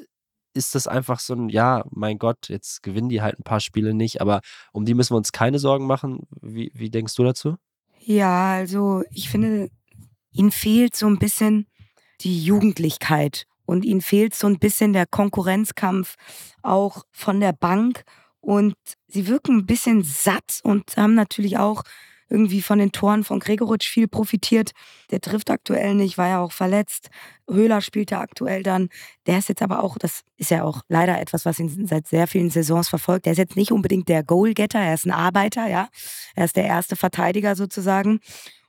ist 0.56 0.74
das 0.74 0.86
einfach 0.86 1.20
so 1.20 1.34
ein, 1.34 1.48
ja, 1.48 1.84
mein 1.90 2.18
Gott, 2.18 2.48
jetzt 2.48 2.82
gewinnen 2.82 3.08
die 3.08 3.22
halt 3.22 3.38
ein 3.38 3.44
paar 3.44 3.60
Spiele 3.60 3.94
nicht, 3.94 4.20
aber 4.20 4.40
um 4.72 4.84
die 4.84 4.94
müssen 4.94 5.12
wir 5.12 5.18
uns 5.18 5.32
keine 5.32 5.58
Sorgen 5.58 5.86
machen. 5.86 6.26
Wie, 6.40 6.70
wie 6.74 6.90
denkst 6.90 7.14
du 7.14 7.24
dazu? 7.24 7.56
Ja, 8.00 8.52
also 8.52 9.02
ich 9.10 9.28
finde, 9.28 9.70
ihnen 10.32 10.50
fehlt 10.50 10.96
so 10.96 11.06
ein 11.06 11.18
bisschen 11.18 11.66
die 12.20 12.42
Jugendlichkeit 12.42 13.46
und 13.64 13.84
ihnen 13.84 14.00
fehlt 14.00 14.34
so 14.34 14.46
ein 14.46 14.58
bisschen 14.58 14.92
der 14.92 15.06
Konkurrenzkampf 15.06 16.14
auch 16.62 17.04
von 17.10 17.40
der 17.40 17.52
Bank 17.52 18.04
und 18.40 18.74
sie 19.08 19.26
wirken 19.26 19.58
ein 19.58 19.66
bisschen 19.66 20.04
satt 20.04 20.60
und 20.62 20.96
haben 20.96 21.14
natürlich 21.14 21.58
auch 21.58 21.82
irgendwie 22.28 22.62
von 22.62 22.78
den 22.78 22.92
Toren 22.92 23.24
von 23.24 23.40
Gregoritsch 23.40 23.88
viel 23.88 24.08
profitiert. 24.08 24.72
Der 25.10 25.20
trifft 25.20 25.50
aktuell 25.50 25.94
nicht, 25.94 26.18
war 26.18 26.28
ja 26.28 26.40
auch 26.40 26.52
verletzt. 26.52 27.10
Höhler 27.48 27.80
spielte 27.80 28.18
aktuell 28.18 28.62
dann. 28.62 28.88
Der 29.26 29.38
ist 29.38 29.48
jetzt 29.48 29.62
aber 29.62 29.82
auch, 29.82 29.98
das 29.98 30.22
ist 30.36 30.50
ja 30.50 30.64
auch 30.64 30.82
leider 30.88 31.20
etwas, 31.20 31.44
was 31.44 31.58
ihn 31.58 31.86
seit 31.86 32.06
sehr 32.08 32.26
vielen 32.26 32.50
Saisons 32.50 32.88
verfolgt. 32.88 33.26
Der 33.26 33.32
ist 33.32 33.38
jetzt 33.38 33.56
nicht 33.56 33.72
unbedingt 33.72 34.08
der 34.08 34.22
Goalgetter, 34.24 34.80
er 34.80 34.94
ist 34.94 35.06
ein 35.06 35.12
Arbeiter, 35.12 35.68
ja. 35.68 35.88
Er 36.34 36.44
ist 36.44 36.56
der 36.56 36.64
erste 36.64 36.96
Verteidiger 36.96 37.54
sozusagen. 37.54 38.20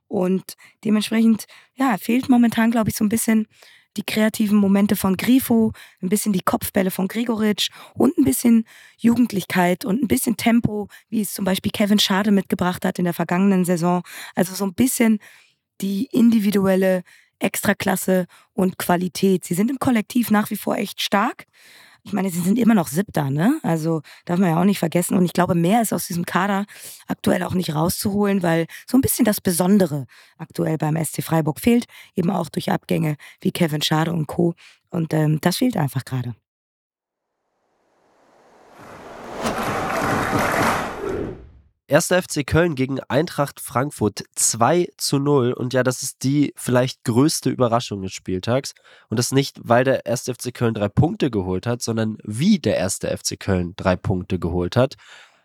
Und 0.08 0.56
dementsprechend, 0.86 1.46
ja, 1.76 1.98
fehlt 1.98 2.30
momentan, 2.30 2.72
glaube 2.72 2.90
ich, 2.90 2.96
so 2.96 3.04
ein 3.04 3.10
bisschen 3.10 3.48
die 3.98 4.04
kreativen 4.04 4.58
Momente 4.58 4.96
von 4.96 5.18
Grifo, 5.18 5.74
ein 6.02 6.10
bisschen 6.10 6.32
die 6.32 6.42
Kopfbälle 6.42 6.92
von 6.92 7.08
Gregoritsch 7.08 7.70
und 7.96 8.18
ein 8.18 8.24
bisschen 8.24 8.66
Jugendlichkeit 8.98 9.84
und 9.84 10.02
ein 10.02 10.08
bisschen 10.08 10.38
Tempo, 10.38 10.88
wie 11.10 11.22
es 11.22 11.34
zum 11.34 11.46
Beispiel 11.46 11.72
Kevin 11.72 12.00
Schade 12.00 12.32
mitgebracht 12.32 12.86
hat 12.86 13.00
in 13.00 13.06
der 13.06 13.14
vergangenen 13.14 13.66
Saison. 13.66 14.04
Also 14.36 14.54
so 14.54 14.66
ein 14.66 14.74
bisschen 14.74 15.20
die 15.82 16.08
individuelle 16.12 17.04
Extraklasse 17.40 18.26
und 18.54 18.78
Qualität. 18.78 19.44
Sie 19.44 19.54
sind 19.54 19.70
im 19.70 19.80
Kollektiv 19.80 20.32
nach 20.32 20.50
wie 20.50 20.56
vor 20.56 20.78
echt 20.78 21.02
stark. 21.02 21.46
Ich 22.08 22.14
meine, 22.14 22.30
sie 22.30 22.40
sind 22.40 22.58
immer 22.58 22.74
noch 22.74 22.88
Siebter, 22.88 23.30
ne? 23.30 23.60
Also 23.64 24.02
darf 24.24 24.40
man 24.40 24.50
ja 24.50 24.62
auch 24.62 24.64
nicht 24.64 24.80
vergessen. 24.80 25.18
Und 25.18 25.26
ich 25.26 25.34
glaube, 25.34 25.56
mehr 25.56 25.82
ist 25.82 25.92
aus 25.92 26.08
diesem 26.08 26.26
Kader 26.26 26.66
aktuell 27.06 27.44
auch 27.44 27.54
nicht 27.54 27.76
rauszuholen, 27.76 28.44
weil 28.44 28.66
so 28.90 28.98
ein 28.98 29.02
bisschen 29.02 29.26
das 29.26 29.42
Besondere 29.42 30.06
aktuell 30.38 30.78
beim 30.78 30.96
SC 31.04 31.22
Freiburg 31.22 31.60
fehlt. 31.60 31.86
Eben 32.16 32.32
auch 32.32 32.48
durch 32.48 32.72
Abgänge 32.72 33.18
wie 33.42 33.52
Kevin 33.52 33.82
Schade 33.82 34.14
und 34.14 34.26
Co. 34.26 34.54
Und 34.90 35.14
ähm, 35.14 35.40
das 35.42 35.58
fehlt 35.58 35.76
einfach 35.76 36.06
gerade. 36.06 36.34
Erster 41.90 42.22
FC 42.22 42.46
Köln 42.46 42.76
gegen 42.76 43.00
Eintracht 43.00 43.62
Frankfurt 43.62 44.26
2 44.36 44.90
zu 44.98 45.20
0. 45.20 45.54
Und 45.54 45.74
ja, 45.74 45.84
das 45.84 46.04
ist 46.04 46.22
die 46.24 46.54
vielleicht 46.58 47.06
größte 47.06 47.50
Überraschung 47.50 48.02
des 48.02 48.12
Spieltags. 48.12 48.74
Und 49.08 49.18
das 49.18 49.32
nicht, 49.32 49.58
weil 49.64 49.86
der 49.86 50.06
erste 50.06 50.34
FC 50.36 50.54
Köln 50.54 50.74
drei 50.74 50.90
Punkte 50.90 51.32
geholt 51.32 51.66
hat, 51.66 51.82
sondern 51.82 52.18
wie 52.26 52.60
der 52.60 52.76
erste 52.76 53.08
FC 53.16 53.40
Köln 53.40 53.74
drei 53.78 53.96
Punkte 53.96 54.38
geholt 54.38 54.76
hat. 54.76 54.96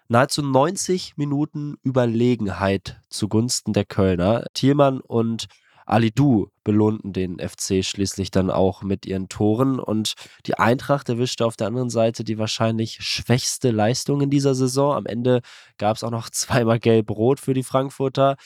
Nahezu 0.08 0.42
90 0.42 1.16
Minuten 1.16 1.76
Überlegenheit 1.84 3.00
zugunsten 3.08 3.72
der 3.72 3.84
Kölner. 3.84 4.46
Thielmann 4.52 5.00
und 5.00 5.46
Alidu 5.92 6.48
belohnten 6.64 7.12
den 7.12 7.38
FC 7.38 7.84
schließlich 7.84 8.30
dann 8.30 8.50
auch 8.50 8.82
mit 8.82 9.04
ihren 9.04 9.28
Toren 9.28 9.78
und 9.78 10.14
die 10.46 10.54
Eintracht 10.54 11.08
erwischte 11.08 11.44
auf 11.44 11.56
der 11.56 11.66
anderen 11.66 11.90
Seite 11.90 12.24
die 12.24 12.38
wahrscheinlich 12.38 12.98
schwächste 13.02 13.70
Leistung 13.70 14.22
in 14.22 14.30
dieser 14.30 14.54
Saison. 14.54 14.94
Am 14.94 15.06
Ende 15.06 15.42
gab 15.76 15.96
es 15.96 16.02
auch 16.02 16.10
noch 16.10 16.30
zweimal 16.30 16.78
gelb-rot 16.78 17.40
für 17.40 17.52
die 17.52 17.62
Frankfurter. 17.62 18.36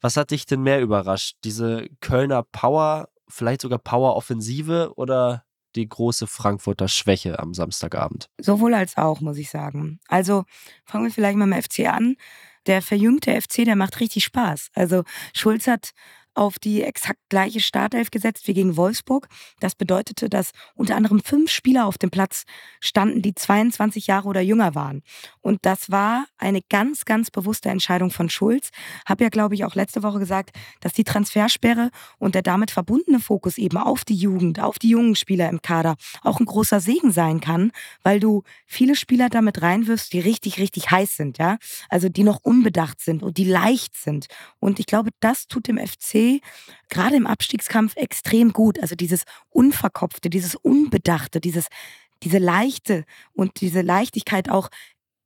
Was 0.00 0.16
hat 0.16 0.30
dich 0.30 0.46
denn 0.46 0.62
mehr 0.62 0.80
überrascht? 0.80 1.36
Diese 1.42 1.88
Kölner 2.00 2.44
Power, 2.44 3.08
vielleicht 3.28 3.62
sogar 3.62 3.80
Power-Offensive 3.80 4.92
oder 4.94 5.44
die 5.74 5.88
große 5.88 6.28
Frankfurter 6.28 6.86
Schwäche 6.86 7.38
am 7.40 7.52
Samstagabend? 7.52 8.30
Sowohl 8.40 8.74
als 8.74 8.96
auch, 8.96 9.20
muss 9.20 9.38
ich 9.38 9.50
sagen. 9.50 9.98
Also 10.06 10.44
fangen 10.84 11.04
wir 11.04 11.12
vielleicht 11.12 11.36
mal 11.36 11.46
mit 11.46 11.56
dem 11.56 11.62
FC 11.62 11.92
an. 11.92 12.16
Der 12.66 12.82
verjüngte 12.82 13.40
FC, 13.40 13.64
der 13.64 13.76
macht 13.76 14.00
richtig 14.00 14.24
Spaß. 14.24 14.70
Also 14.74 15.04
Schulz 15.34 15.66
hat 15.66 15.90
auf 16.36 16.58
die 16.58 16.82
exakt 16.82 17.20
gleiche 17.28 17.60
Startelf 17.60 18.10
gesetzt 18.10 18.46
wie 18.46 18.54
gegen 18.54 18.76
Wolfsburg. 18.76 19.28
Das 19.60 19.74
bedeutete, 19.74 20.28
dass 20.28 20.50
unter 20.74 20.96
anderem 20.96 21.20
fünf 21.20 21.50
Spieler 21.50 21.86
auf 21.86 21.98
dem 21.98 22.10
Platz 22.10 22.44
standen, 22.80 23.22
die 23.22 23.34
22 23.34 24.06
Jahre 24.06 24.28
oder 24.28 24.40
jünger 24.40 24.74
waren. 24.74 25.02
Und 25.40 25.60
das 25.62 25.90
war 25.90 26.26
eine 26.36 26.60
ganz, 26.68 27.04
ganz 27.04 27.30
bewusste 27.30 27.70
Entscheidung 27.70 28.10
von 28.10 28.28
Schulz. 28.28 28.70
Habe 29.06 29.24
ja, 29.24 29.30
glaube 29.30 29.54
ich, 29.54 29.64
auch 29.64 29.74
letzte 29.74 30.02
Woche 30.02 30.18
gesagt, 30.18 30.50
dass 30.80 30.92
die 30.92 31.04
Transfersperre 31.04 31.90
und 32.18 32.34
der 32.34 32.42
damit 32.42 32.70
verbundene 32.70 33.20
Fokus 33.20 33.56
eben 33.56 33.78
auf 33.78 34.04
die 34.04 34.16
Jugend, 34.16 34.60
auf 34.60 34.78
die 34.78 34.90
jungen 34.90 35.16
Spieler 35.16 35.48
im 35.48 35.62
Kader 35.62 35.96
auch 36.22 36.38
ein 36.38 36.46
großer 36.46 36.80
Segen 36.80 37.12
sein 37.12 37.40
kann, 37.40 37.72
weil 38.02 38.20
du 38.20 38.42
viele 38.66 38.94
Spieler 38.94 39.30
damit 39.30 39.62
reinwirfst, 39.62 40.12
die 40.12 40.20
richtig, 40.20 40.58
richtig 40.58 40.90
heiß 40.90 41.16
sind, 41.16 41.38
ja. 41.38 41.56
Also 41.88 42.08
die 42.08 42.24
noch 42.24 42.40
unbedacht 42.42 43.00
sind 43.00 43.22
und 43.22 43.38
die 43.38 43.44
leicht 43.44 43.96
sind. 43.96 44.26
Und 44.58 44.78
ich 44.80 44.86
glaube, 44.86 45.10
das 45.20 45.46
tut 45.46 45.68
dem 45.68 45.78
FC 45.78 46.25
gerade 46.88 47.16
im 47.16 47.26
Abstiegskampf 47.26 47.96
extrem 47.96 48.52
gut. 48.52 48.80
Also 48.80 48.94
dieses 48.94 49.24
Unverkopfte, 49.50 50.30
dieses 50.30 50.54
Unbedachte, 50.54 51.40
dieses, 51.40 51.66
diese 52.22 52.38
Leichte 52.38 53.04
und 53.32 53.60
diese 53.60 53.82
Leichtigkeit 53.82 54.50
auch 54.50 54.68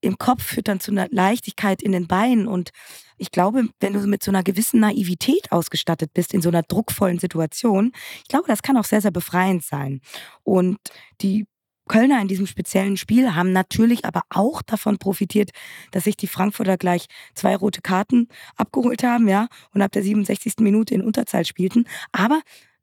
im 0.00 0.18
Kopf 0.18 0.42
führt 0.42 0.68
dann 0.68 0.80
zu 0.80 0.90
einer 0.90 1.08
Leichtigkeit 1.10 1.82
in 1.82 1.92
den 1.92 2.06
Beinen. 2.06 2.46
Und 2.46 2.70
ich 3.18 3.30
glaube, 3.30 3.68
wenn 3.80 3.92
du 3.92 4.00
mit 4.06 4.22
so 4.22 4.30
einer 4.30 4.42
gewissen 4.42 4.80
Naivität 4.80 5.52
ausgestattet 5.52 6.12
bist 6.14 6.32
in 6.32 6.42
so 6.42 6.48
einer 6.48 6.62
druckvollen 6.62 7.18
Situation, 7.18 7.92
ich 8.22 8.28
glaube, 8.28 8.46
das 8.48 8.62
kann 8.62 8.76
auch 8.76 8.84
sehr, 8.84 9.02
sehr 9.02 9.10
befreiend 9.10 9.62
sein. 9.62 10.00
Und 10.42 10.78
die 11.20 11.46
Kölner 11.90 12.22
in 12.22 12.28
diesem 12.28 12.46
speziellen 12.46 12.96
Spiel 12.96 13.34
haben 13.34 13.50
natürlich 13.50 14.04
aber 14.04 14.22
auch 14.28 14.62
davon 14.62 14.98
profitiert, 14.98 15.50
dass 15.90 16.04
sich 16.04 16.16
die 16.16 16.28
Frankfurter 16.28 16.76
gleich 16.76 17.06
zwei 17.34 17.56
rote 17.56 17.82
Karten 17.82 18.28
abgeholt 18.54 19.02
haben, 19.02 19.26
ja, 19.26 19.48
und 19.74 19.82
ab 19.82 19.90
der 19.90 20.04
67. 20.04 20.58
Minute 20.60 20.94
in 20.94 21.02
Unterzahl 21.02 21.44
spielten. 21.44 21.86
Aber 22.12 22.42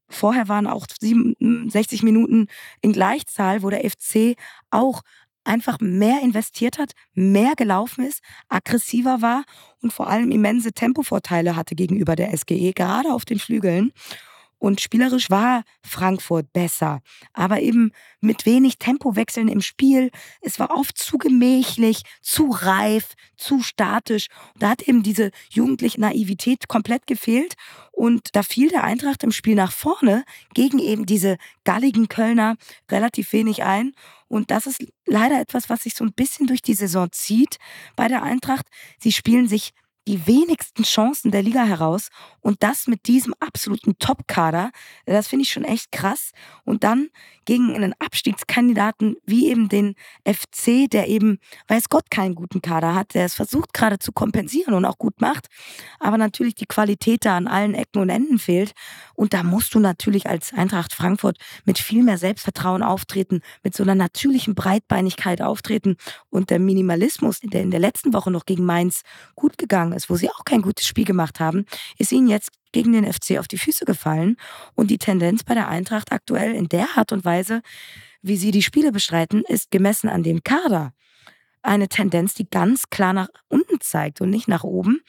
vorher 0.10 0.50
waren 0.50 0.67
auch 0.67 0.86
67 1.00 2.04
Minuten 2.04 2.48
in 2.82 2.91
Gleichzahl, 2.91 3.63
wo 3.63 3.70
der 3.70 3.89
FC 3.89 4.36
auch 4.72 5.04
einfach 5.46 5.80
mehr 5.80 6.22
investiert 6.22 6.78
hat, 6.78 6.91
mehr 7.13 7.54
gelaufen 7.56 8.06
ist, 8.06 8.22
aggressiver 8.50 9.22
war 9.22 9.46
und 9.82 9.93
vor 9.93 10.10
allem 10.10 10.32
immense 10.32 10.74
Tempovorteile 10.74 11.56
hatte 11.56 11.76
gegenüber 11.76 12.17
der 12.17 12.36
SGE, 12.38 12.74
gerade 12.74 13.13
auf 13.13 13.24
den 13.24 13.39
Flügeln. 13.39 13.93
Und 14.60 14.82
spielerisch 14.82 15.30
war 15.30 15.63
Frankfurt 15.84 16.52
besser, 16.52 17.02
aber 17.34 17.62
eben 17.62 17.91
mit 18.22 18.46
wenig 18.46 18.80
Tempowechseln 18.80 19.48
im 19.50 19.62
Spiel. 19.62 20.10
Es 20.41 20.60
war 20.60 20.72
oft 20.72 20.98
zu 20.98 21.17
gemächlich, 21.17 22.02
zu 22.22 22.50
reif, 22.50 23.13
zu 23.36 23.62
statisch. 23.62 24.28
Da 24.58 24.70
hat 24.70 24.82
eben 24.82 25.04
diese 25.04 25.32
jugendliche 25.52 26.02
Naivität 26.02 26.67
komplett 26.67 27.06
gefehlt. 27.06 27.54
Und 27.91 28.36
da 28.36 28.43
fiel 28.43 28.70
der 28.70 28.84
Eintracht 28.84 29.24
im 29.24 29.32
Spiel 29.32 29.56
nach 29.56 29.72
vorne 29.72 30.24
gegen 30.54 30.80
eben 30.80 31.06
diese 31.06 31.38
galligen 31.63 32.08
Kölner 32.08 32.56
relativ 32.89 33.34
wenig 33.34 33.63
ein. 33.63 33.93
Und 34.28 34.52
das 34.52 34.65
ist 34.65 34.84
leider 35.06 35.39
etwas, 35.39 35.70
was 35.70 35.84
sich 35.84 35.96
so 35.96 36.04
ein 36.04 36.13
bisschen 36.13 36.48
durch 36.48 36.62
die 36.62 36.74
Saison 36.74 37.12
zieht 37.12 37.58
bei 37.96 38.08
der 38.08 38.24
Eintracht. 38.24 38.67
Sie 39.00 39.12
spielen 39.12 39.48
sich 39.48 39.74
die 40.08 40.26
wenigsten 40.26 40.84
Chancen 40.84 41.32
der 41.32 41.43
Liga 41.43 41.63
heraus 41.63 42.10
und 42.39 42.63
das 42.63 42.88
mit 42.88 43.08
diesem 43.08 43.34
absoluten 43.41 44.00
Top-Kader. 44.00 44.72
Das 45.06 45.28
finde 45.28 45.43
ich 45.43 45.52
schon 45.52 45.65
echt 45.65 45.91
krass. 45.91 46.32
Und 46.63 46.86
dann 46.86 47.10
gegen 47.43 47.76
einen 47.76 47.93
Abstiegskandidaten 48.00 49.17
wie 49.26 49.50
eben 49.50 49.70
den 49.70 49.96
FC, 50.26 50.89
der 50.89 51.08
eben, 51.08 51.39
weiß 51.67 51.89
Gott, 51.89 52.10
keinen 52.10 52.36
guten 52.36 52.62
Kader 52.62 52.96
hat, 52.96 53.13
der 53.13 53.26
es 53.26 53.36
versucht 53.36 53.74
gerade 53.74 54.00
zu 54.00 54.12
kompensieren 54.12 54.74
und 54.74 54.86
auch 54.86 54.98
gut 54.98 55.20
macht, 55.22 55.48
aber 56.00 56.17
natürlich 56.17 56.56
die 56.56 56.65
Qualität 56.65 57.26
da 57.26 57.38
an 57.38 57.48
allen 57.48 57.74
Ecken 57.74 58.02
und 58.02 58.10
Enden 58.10 58.39
fehlt. 58.39 58.74
Und 59.13 59.34
da 59.34 59.43
musst 59.43 59.74
du 59.74 59.80
natürlich 59.80 60.28
als 60.28 60.54
Eintracht 60.54 60.93
Frankfurt 60.93 61.38
mit 61.65 61.80
viel 61.80 62.04
mehr 62.04 62.17
Selbstvertrauen 62.17 62.84
auftreten, 62.84 63.41
mit 63.63 63.76
so 63.76 63.84
einer 63.84 63.96
natürlichen 63.96 64.56
Breitbeinigkeit 64.56 65.41
auftreten. 65.41 65.98
Und 66.30 66.50
der 66.50 66.60
Minimalismus, 66.60 67.39
der 67.41 67.62
in 67.62 67.72
der 67.72 67.80
letzten 67.80 68.13
Woche 68.13 68.32
noch 68.32 68.46
gegen 68.46 68.65
Mainz 68.65 69.04
gut 69.36 69.58
gegangen 69.58 69.97
ist, 69.98 70.10
wo 70.10 70.16
sie 70.16 70.30
auch 70.30 70.46
kein 70.46 70.62
gutes 70.62 70.88
Spiel 70.88 71.06
gemacht 71.06 71.40
haben, 71.40 71.66
ist 71.98 72.12
ihnen 72.12 72.28
jetzt 72.28 72.52
gegen 72.72 72.94
den 72.94 73.12
FC 73.12 73.38
auf 73.40 73.48
die 73.48 73.58
Füße 73.58 73.86
gefallen. 73.86 74.38
Und 74.76 74.90
die 74.90 74.98
Tendenz 74.98 75.44
bei 75.44 75.54
der 75.54 75.68
Eintracht 75.68 76.12
aktuell 76.12 76.54
in 76.54 76.70
der 76.70 76.88
Art 76.96 77.12
und 77.12 77.26
Weise, 77.26 77.62
wie 78.22 78.38
sie 78.38 78.52
die 78.52 78.64
Spiele 78.64 78.92
bestreiten, 78.92 79.44
ist 79.48 79.72
gemessen 79.72 80.10
an 80.10 80.24
dem 80.24 80.44
Kader 80.44 80.94
eine 81.68 81.90
Tendenz, 81.90 82.34
die 82.34 82.50
ganz 82.50 82.90
klar 82.90 83.14
nach 83.14 83.30
unten 83.50 83.80
zeigt 83.82 84.22
und 84.22 84.30
nicht 84.30 84.48
nach 84.48 84.64
oben. 84.64 85.02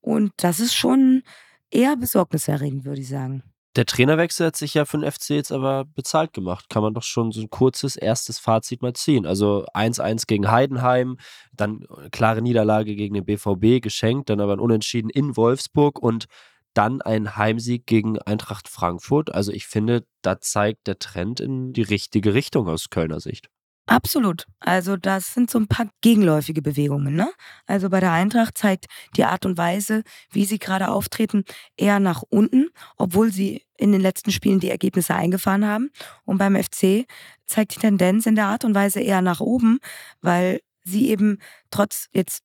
Und 0.00 0.32
das 0.36 0.60
ist 0.60 0.74
schon 0.74 1.22
eher 1.70 1.96
besorgniserregend, 1.96 2.84
würde 2.84 3.00
ich 3.00 3.08
sagen. 3.08 3.42
Der 3.74 3.86
Trainerwechsel 3.86 4.48
hat 4.48 4.56
sich 4.56 4.74
ja 4.74 4.84
für 4.84 4.98
den 4.98 5.10
FC 5.10 5.30
jetzt 5.30 5.50
aber 5.50 5.86
bezahlt 5.86 6.34
gemacht. 6.34 6.68
Kann 6.68 6.82
man 6.82 6.92
doch 6.92 7.02
schon 7.02 7.32
so 7.32 7.40
ein 7.40 7.48
kurzes 7.48 7.96
erstes 7.96 8.38
Fazit 8.38 8.82
mal 8.82 8.92
ziehen. 8.92 9.24
Also 9.24 9.64
1-1 9.72 10.26
gegen 10.26 10.50
Heidenheim, 10.50 11.16
dann 11.54 11.86
klare 12.10 12.42
Niederlage 12.42 12.94
gegen 12.94 13.14
den 13.14 13.24
BVB 13.24 13.82
geschenkt, 13.82 14.28
dann 14.28 14.40
aber 14.40 14.52
ein 14.52 14.60
Unentschieden 14.60 15.08
in 15.08 15.38
Wolfsburg 15.38 15.98
und 15.98 16.26
dann 16.74 17.00
ein 17.00 17.36
Heimsieg 17.36 17.86
gegen 17.86 18.18
Eintracht 18.18 18.68
Frankfurt. 18.68 19.34
Also 19.34 19.52
ich 19.52 19.66
finde, 19.66 20.04
da 20.20 20.40
zeigt 20.40 20.86
der 20.86 20.98
Trend 20.98 21.40
in 21.40 21.72
die 21.72 21.82
richtige 21.82 22.34
Richtung 22.34 22.68
aus 22.68 22.90
Kölner 22.90 23.20
Sicht. 23.20 23.48
Absolut. 23.86 24.46
Also 24.60 24.96
das 24.96 25.34
sind 25.34 25.50
so 25.50 25.58
ein 25.58 25.66
paar 25.66 25.88
gegenläufige 26.02 26.62
Bewegungen. 26.62 27.16
Ne? 27.16 27.30
Also 27.66 27.90
bei 27.90 27.98
der 28.00 28.12
Eintracht 28.12 28.56
zeigt 28.56 28.86
die 29.16 29.24
Art 29.24 29.44
und 29.44 29.58
Weise, 29.58 30.04
wie 30.30 30.44
sie 30.44 30.58
gerade 30.58 30.88
auftreten, 30.88 31.44
eher 31.76 31.98
nach 31.98 32.22
unten, 32.28 32.68
obwohl 32.96 33.32
sie 33.32 33.64
in 33.76 33.90
den 33.90 34.00
letzten 34.00 34.30
Spielen 34.30 34.60
die 34.60 34.70
Ergebnisse 34.70 35.14
eingefahren 35.14 35.66
haben. 35.66 35.90
Und 36.24 36.38
beim 36.38 36.54
FC 36.54 37.06
zeigt 37.46 37.74
die 37.74 37.80
Tendenz 37.80 38.26
in 38.26 38.36
der 38.36 38.46
Art 38.46 38.64
und 38.64 38.74
Weise 38.74 39.00
eher 39.00 39.20
nach 39.20 39.40
oben, 39.40 39.78
weil 40.20 40.60
sie 40.84 41.10
eben 41.10 41.38
trotz 41.70 42.08
jetzt 42.12 42.42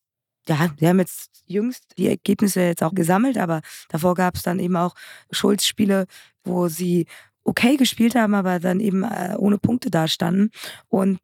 ja, 0.50 0.70
wir 0.78 0.90
haben 0.90 1.00
jetzt 1.00 1.44
jüngst 1.46 1.84
die 1.98 2.08
Ergebnisse 2.08 2.62
jetzt 2.62 2.82
auch 2.82 2.94
gesammelt, 2.94 3.38
aber 3.38 3.62
davor 3.90 4.16
gab 4.16 4.36
es 4.36 4.44
dann 4.44 4.60
eben 4.60 4.78
auch 4.78 4.96
Schulz-Spiele, 5.32 6.06
wo 6.46 6.70
sie 6.70 7.06
okay 7.48 7.78
gespielt 7.78 8.16
haben, 8.16 8.36
aber 8.36 8.60
dann 8.60 8.80
eben 8.80 9.04
äh, 9.04 9.36
ohne 9.38 9.58
Punkte 9.58 9.90
dastanden. 9.90 10.52
Und 10.90 11.20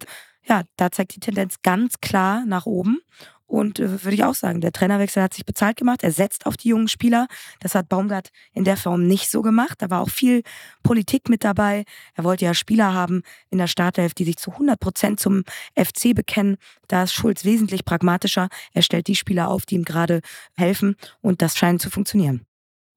ja, 0.45 0.63
da 0.77 0.91
zeigt 0.91 1.15
die 1.15 1.19
Tendenz 1.19 1.61
ganz 1.61 1.99
klar 2.01 2.45
nach 2.45 2.65
oben. 2.65 2.99
Und 3.45 3.79
äh, 3.79 4.03
würde 4.03 4.15
ich 4.15 4.23
auch 4.23 4.33
sagen, 4.33 4.61
der 4.61 4.71
Trainerwechsel 4.71 5.21
hat 5.21 5.33
sich 5.33 5.45
bezahlt 5.45 5.77
gemacht. 5.77 6.01
Er 6.01 6.11
setzt 6.11 6.45
auf 6.45 6.57
die 6.57 6.69
jungen 6.69 6.87
Spieler. 6.87 7.27
Das 7.59 7.75
hat 7.75 7.89
Baumgart 7.89 8.29
in 8.53 8.63
der 8.63 8.77
Form 8.77 9.05
nicht 9.05 9.29
so 9.29 9.41
gemacht. 9.41 9.75
Da 9.79 9.89
war 9.89 10.01
auch 10.01 10.09
viel 10.09 10.41
Politik 10.81 11.29
mit 11.29 11.43
dabei. 11.43 11.83
Er 12.15 12.23
wollte 12.23 12.45
ja 12.45 12.53
Spieler 12.53 12.93
haben 12.93 13.21
in 13.51 13.59
der 13.59 13.67
Startelf, 13.67 14.13
die 14.13 14.25
sich 14.25 14.37
zu 14.37 14.51
100 14.51 14.79
Prozent 14.79 15.19
zum 15.19 15.43
FC 15.75 16.15
bekennen. 16.15 16.57
Da 16.87 17.03
ist 17.03 17.13
Schulz 17.13 17.45
wesentlich 17.45 17.85
pragmatischer. 17.85 18.47
Er 18.73 18.81
stellt 18.81 19.07
die 19.07 19.15
Spieler 19.15 19.49
auf, 19.49 19.65
die 19.65 19.75
ihm 19.75 19.85
gerade 19.85 20.21
helfen. 20.55 20.95
Und 21.21 21.41
das 21.41 21.55
scheint 21.55 21.81
zu 21.81 21.89
funktionieren. 21.89 22.47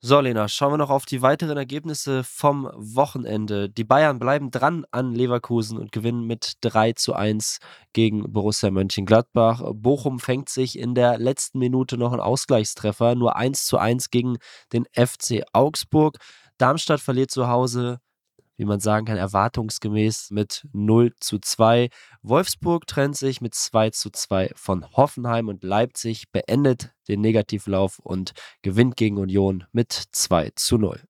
So, 0.03 0.21
Lena, 0.21 0.47
schauen 0.47 0.75
wir 0.75 0.77
noch 0.77 0.91
auf 0.91 1.07
die 1.07 1.23
weiteren 1.23 1.57
Ergebnisse 1.57 2.23
vom 2.23 2.71
Wochenende. 2.77 3.71
Die 3.71 3.83
Bayern 3.83 4.19
bleiben 4.19 4.51
dran 4.51 4.85
an 4.91 5.15
Leverkusen 5.15 5.79
und 5.79 5.91
gewinnen 5.91 6.27
mit 6.27 6.59
3 6.61 6.93
zu 6.93 7.15
1 7.15 7.59
gegen 7.95 8.31
Borussia 8.31 8.71
Mönchengladbach. 8.71 9.63
Bochum 9.73 10.21
fängt 10.21 10.51
sich 10.51 10.79
in 10.79 10.95
der 10.95 11.19
letzten 11.19 11.59
Minute 11.59 11.97
noch 11.97 12.13
einen 12.13 12.21
Ausgleichstreffer, 12.21 13.15
nur 13.15 13.37
1 13.37 13.65
zu 13.67 13.79
1 13.79 14.11
gegen 14.11 14.37
den 14.73 14.85
FC 14.93 15.43
Augsburg. 15.53 16.19
Darmstadt 16.59 17.01
verliert 17.01 17.31
zu 17.31 17.49
Hause 17.49 17.99
wie 18.57 18.65
man 18.65 18.81
sagen 18.81 19.07
kann, 19.07 19.17
erwartungsgemäß 19.17 20.31
mit 20.31 20.67
0 20.73 21.13
zu 21.21 21.39
2. 21.39 21.89
Wolfsburg 22.23 22.87
trennt 22.87 23.17
sich 23.17 23.41
mit 23.41 23.55
2 23.55 23.91
zu 23.91 24.11
2 24.11 24.53
von 24.55 24.85
Hoffenheim 24.97 25.49
und 25.49 25.63
Leipzig 25.63 26.31
beendet 26.33 26.93
den 27.09 27.21
Negativlauf 27.21 27.99
und 27.99 28.33
gewinnt 28.63 28.97
gegen 28.97 29.19
Union 29.19 29.65
mit 29.73 29.93
2 29.93 30.53
zu 30.57 30.79
0. 30.79 31.01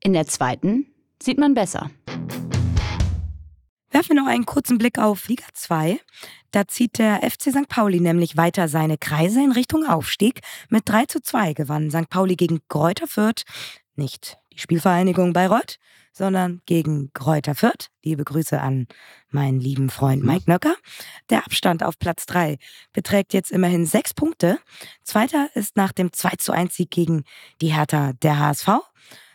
In 0.00 0.12
der 0.12 0.26
zweiten 0.26 0.86
sieht 1.22 1.38
man 1.38 1.54
besser. 1.54 1.90
Werfen 3.90 4.16
wir 4.16 4.22
noch 4.22 4.28
einen 4.28 4.46
kurzen 4.46 4.78
Blick 4.78 4.98
auf 4.98 5.28
Liga 5.28 5.44
2. 5.52 6.00
Da 6.50 6.66
zieht 6.66 6.98
der 6.98 7.20
FC 7.30 7.50
St. 7.50 7.68
Pauli 7.68 8.00
nämlich 8.00 8.38
weiter 8.38 8.66
seine 8.66 8.96
Kreise 8.96 9.42
in 9.42 9.52
Richtung 9.52 9.86
Aufstieg. 9.86 10.40
Mit 10.70 10.88
3 10.88 11.06
zu 11.06 11.20
2 11.20 11.52
gewann 11.52 11.90
St. 11.90 12.08
Pauli 12.08 12.36
gegen 12.36 12.60
Kräuter 12.68 13.06
Fürth. 13.06 13.42
Nicht 13.94 14.38
die 14.52 14.60
Spielvereinigung 14.60 15.32
Bayreuth, 15.32 15.78
sondern 16.12 16.60
gegen 16.66 17.12
Kräuter 17.12 17.54
Fürth. 17.54 17.88
Liebe 18.02 18.24
Grüße 18.24 18.60
an 18.60 18.86
meinen 19.30 19.60
lieben 19.60 19.90
Freund 19.90 20.22
Mike 20.22 20.50
Nöcker. 20.50 20.74
Der 21.30 21.44
Abstand 21.44 21.82
auf 21.82 21.98
Platz 21.98 22.26
3 22.26 22.58
beträgt 22.92 23.32
jetzt 23.32 23.50
immerhin 23.50 23.86
sechs 23.86 24.12
Punkte. 24.14 24.58
Zweiter 25.02 25.48
ist 25.54 25.76
nach 25.76 25.92
dem 25.92 26.12
2 26.12 26.30
zu 26.38 26.52
1 26.52 26.74
Sieg 26.74 26.90
gegen 26.90 27.24
die 27.60 27.72
Hertha 27.72 28.12
der 28.22 28.38
HSV. 28.38 28.68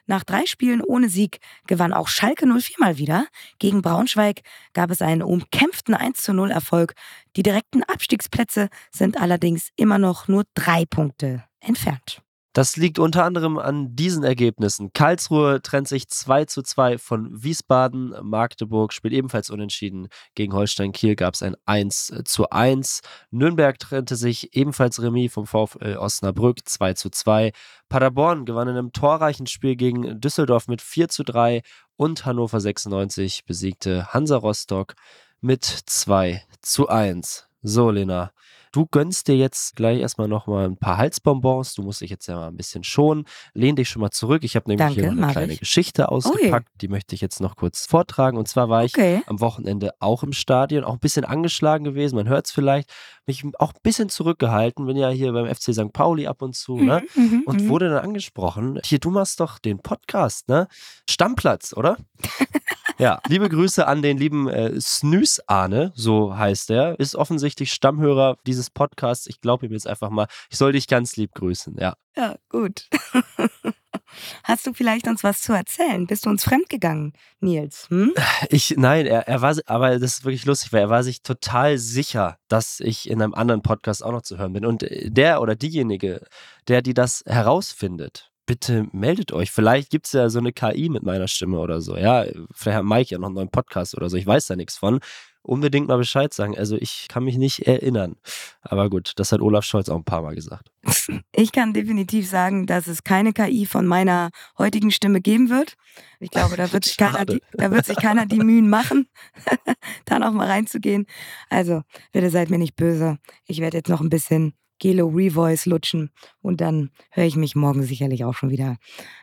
Nach 0.09 0.23
drei 0.23 0.45
Spielen 0.45 0.81
ohne 0.81 1.09
Sieg 1.09 1.39
gewann 1.67 1.91
auch 1.91 2.07
Schalke 2.07 2.47
04 2.47 2.77
mal 2.79 2.97
wieder. 2.97 3.27
Gegen 3.59 3.81
Braunschweig 3.81 4.41
gab 4.73 4.89
es 4.89 5.01
einen 5.01 5.21
umkämpften 5.21 5.93
1 5.93 6.21
zu 6.21 6.33
0 6.33 6.49
Erfolg. 6.49 6.93
Die 7.35 7.43
direkten 7.43 7.83
Abstiegsplätze 7.83 8.69
sind 8.91 9.19
allerdings 9.19 9.69
immer 9.75 9.97
noch 9.97 10.29
nur 10.29 10.45
drei 10.53 10.85
Punkte 10.85 11.43
entfernt. 11.59 12.21
Das 12.57 12.75
liegt 12.75 12.97
unter 12.97 13.23
anderem 13.23 13.59
an 13.59 13.95
diesen 13.95 14.23
Ergebnissen. 14.23 14.91
Karlsruhe 14.91 15.61
trennt 15.61 15.87
sich 15.87 16.07
2 16.07 16.45
zu 16.45 16.63
2 16.63 16.97
von 16.97 17.43
Wiesbaden. 17.43 18.15
Magdeburg 18.23 18.93
spielt 18.93 19.13
ebenfalls 19.13 19.51
unentschieden. 19.51 20.07
Gegen 20.33 20.53
Holstein 20.53 20.91
Kiel 20.91 21.15
gab 21.15 21.35
es 21.35 21.43
ein 21.43 21.55
1 21.67 22.23
zu 22.25 22.49
1. 22.49 23.01
Nürnberg 23.29 23.77
trennte 23.77 24.15
sich 24.15 24.55
ebenfalls 24.55 24.99
Remis 24.99 25.31
vom 25.31 25.45
VfL 25.45 25.97
Osnabrück 25.97 26.67
2 26.67 26.93
zu 26.93 27.11
2. 27.11 27.51
Paderborn 27.89 28.45
gewann 28.45 28.69
in 28.69 28.75
einem 28.75 28.91
torreichen 28.91 29.45
Spiel 29.45 29.75
gegen 29.75 30.19
Düsseldorf 30.19 30.67
mit 30.67 30.81
4 30.81 31.09
zu 31.09 31.23
3 31.23 31.61
und 31.95 32.25
Hannover 32.25 32.59
96 32.59 33.45
besiegte 33.45 34.11
Hansa 34.15 34.37
Rostock 34.37 34.95
mit 35.41 35.63
2 35.63 36.41
zu 36.63 36.89
1. 36.89 37.47
So, 37.61 37.91
Lena, 37.91 38.31
Du 38.71 38.85
gönnst 38.85 39.27
dir 39.27 39.35
jetzt 39.37 39.75
gleich 39.75 39.99
erstmal 39.99 40.27
nochmal 40.27 40.65
ein 40.65 40.77
paar 40.77 40.97
Halsbonbons. 40.97 41.73
Du 41.75 41.83
musst 41.83 42.01
dich 42.01 42.09
jetzt 42.09 42.27
ja 42.27 42.35
mal 42.35 42.47
ein 42.47 42.57
bisschen 42.57 42.83
schonen. 42.83 43.25
Lehn 43.53 43.75
dich 43.75 43.89
schon 43.89 44.01
mal 44.01 44.11
zurück. 44.11 44.43
Ich 44.43 44.55
habe 44.55 44.69
nämlich 44.69 44.85
Danke, 44.85 45.01
hier 45.01 45.11
eine 45.11 45.31
kleine 45.31 45.53
ich. 45.53 45.59
Geschichte 45.59 46.09
ausgepackt. 46.09 46.69
Die 46.81 46.87
möchte 46.87 47.15
ich 47.15 47.21
jetzt 47.21 47.39
noch 47.41 47.55
kurz 47.55 47.85
vortragen. 47.85 48.37
Und 48.37 48.47
zwar 48.47 48.69
war 48.69 48.83
ich 48.83 48.93
Okay. 48.95 49.21
am 49.27 49.39
Wochenende 49.39 49.91
auch 49.99 50.23
im 50.23 50.33
Stadion, 50.33 50.83
auch 50.83 50.93
ein 50.93 50.99
bisschen 50.99 51.25
angeschlagen 51.25 51.83
gewesen. 51.83 52.15
Man 52.15 52.27
hört 52.27 52.45
es 52.47 52.51
vielleicht. 52.51 52.89
Mich 53.25 53.43
auch 53.59 53.73
ein 53.73 53.79
bisschen 53.83 54.07
zurückgehalten. 54.09 54.85
Bin 54.85 54.95
ja 54.95 55.09
hier 55.09 55.33
beim 55.33 55.47
FC 55.53 55.73
St. 55.73 55.91
Pauli 55.91 56.27
ab 56.27 56.41
und 56.41 56.55
zu. 56.55 56.77
Ne? 56.77 57.03
Mhm, 57.15 57.23
mhm, 57.23 57.43
Und 57.45 57.61
mhm. 57.63 57.69
wurde 57.69 57.89
dann 57.89 58.03
angesprochen, 58.03 58.79
hier, 58.85 58.99
du 58.99 59.09
machst 59.09 59.39
doch 59.41 59.59
den 59.59 59.79
Podcast, 59.79 60.47
ne? 60.47 60.67
Stammplatz, 61.09 61.73
oder? 61.75 61.97
ja, 62.97 63.19
liebe 63.27 63.49
Grüße 63.49 63.87
an 63.87 64.01
den 64.01 64.17
lieben 64.17 64.47
äh, 64.47 64.79
Snooze 64.79 65.41
Arne, 65.47 65.91
so 65.95 66.35
heißt 66.35 66.71
er. 66.71 66.99
Ist 66.99 67.15
offensichtlich 67.15 67.71
Stammhörer 67.71 68.37
dieses 68.45 68.69
Podcasts. 68.69 69.27
Ich 69.27 69.41
glaube 69.41 69.65
ihm 69.65 69.71
jetzt 69.71 69.87
einfach 69.87 70.09
mal, 70.09 70.27
ich 70.49 70.57
soll 70.57 70.71
dich 70.71 70.87
ganz 70.87 71.15
lieb 71.15 71.33
grüßen, 71.33 71.75
ja. 71.79 71.95
Ja, 72.15 72.35
gut. 72.49 72.87
Hast 74.43 74.65
du 74.65 74.73
vielleicht 74.73 75.07
uns 75.07 75.23
was 75.23 75.41
zu 75.41 75.53
erzählen? 75.53 76.07
Bist 76.07 76.25
du 76.25 76.29
uns 76.29 76.43
fremdgegangen, 76.43 77.13
Nils? 77.39 77.87
Hm? 77.89 78.13
Ich, 78.49 78.75
nein, 78.77 79.05
er, 79.05 79.27
er 79.27 79.41
war, 79.41 79.55
aber 79.65 79.99
das 79.99 80.17
ist 80.17 80.25
wirklich 80.25 80.45
lustig, 80.45 80.73
weil 80.73 80.81
er 80.81 80.89
war 80.89 81.03
sich 81.03 81.21
total 81.21 81.77
sicher, 81.77 82.37
dass 82.47 82.79
ich 82.79 83.09
in 83.09 83.21
einem 83.21 83.33
anderen 83.33 83.61
Podcast 83.61 84.03
auch 84.03 84.11
noch 84.11 84.23
zu 84.23 84.37
hören 84.37 84.53
bin. 84.53 84.65
Und 84.65 84.85
der 84.89 85.41
oder 85.41 85.55
diejenige, 85.55 86.25
der 86.67 86.81
die 86.81 86.93
das 86.93 87.23
herausfindet, 87.27 88.31
bitte 88.47 88.87
meldet 88.91 89.31
euch. 89.31 89.51
Vielleicht 89.51 89.91
gibt 89.91 90.07
es 90.07 90.13
ja 90.13 90.29
so 90.29 90.39
eine 90.39 90.51
KI 90.51 90.89
mit 90.89 91.03
meiner 91.03 91.27
Stimme 91.27 91.59
oder 91.59 91.81
so. 91.81 91.95
Ja, 91.95 92.25
vielleicht 92.51 92.77
hat 92.79 92.85
Mike 92.85 93.11
ja 93.11 93.19
noch 93.19 93.27
einen 93.27 93.35
neuen 93.35 93.51
Podcast 93.51 93.95
oder 93.95 94.09
so. 94.09 94.17
Ich 94.17 94.25
weiß 94.25 94.47
da 94.47 94.55
nichts 94.55 94.77
von. 94.77 94.99
Unbedingt 95.43 95.87
mal 95.87 95.97
Bescheid 95.97 96.33
sagen. 96.33 96.57
Also 96.57 96.75
ich 96.75 97.07
kann 97.07 97.23
mich 97.23 97.37
nicht 97.37 97.67
erinnern. 97.67 98.15
Aber 98.61 98.89
gut, 98.89 99.13
das 99.15 99.31
hat 99.31 99.41
Olaf 99.41 99.63
Scholz 99.63 99.87
auch 99.87 99.95
ein 99.95 100.03
paar 100.03 100.23
Mal 100.23 100.33
gesagt. 100.33 100.71
Ich 101.31 101.51
kann 101.51 101.71
definitiv 101.73 102.27
sagen, 102.27 102.65
dass 102.65 102.87
es 102.87 103.03
keine 103.03 103.31
KI 103.31 103.65
von 103.65 103.85
meiner 103.85 104.31
heutigen 104.57 104.91
Stimme 104.91 105.21
geben 105.21 105.49
wird. 105.49 105.75
Ich 106.19 106.31
glaube, 106.31 106.57
da 106.57 106.73
wird 106.73 106.83
sich 106.83 106.97
keiner 106.97 107.25
die, 107.25 107.41
da 107.53 107.71
wird 107.71 107.85
sich 107.85 107.95
keiner 107.95 108.25
die 108.25 108.39
Mühen 108.39 108.69
machen, 108.69 109.07
da 110.05 110.19
noch 110.19 110.33
mal 110.33 110.47
reinzugehen. 110.47 111.05
Also, 111.49 111.83
bitte 112.11 112.29
seid 112.29 112.49
mir 112.49 112.57
nicht 112.57 112.75
böse. 112.75 113.19
Ich 113.45 113.59
werde 113.59 113.77
jetzt 113.77 113.89
noch 113.89 114.01
ein 114.01 114.09
bisschen 114.09 114.53
Gelo 114.79 115.07
Revoice 115.07 115.65
lutschen 115.65 116.11
und 116.41 116.61
dann 116.61 116.91
höre 117.11 117.25
ich 117.25 117.35
mich 117.35 117.55
morgen 117.55 117.83
sicherlich 117.83 118.23
auch 118.25 118.33
schon 118.33 118.49
wieder 118.49 118.77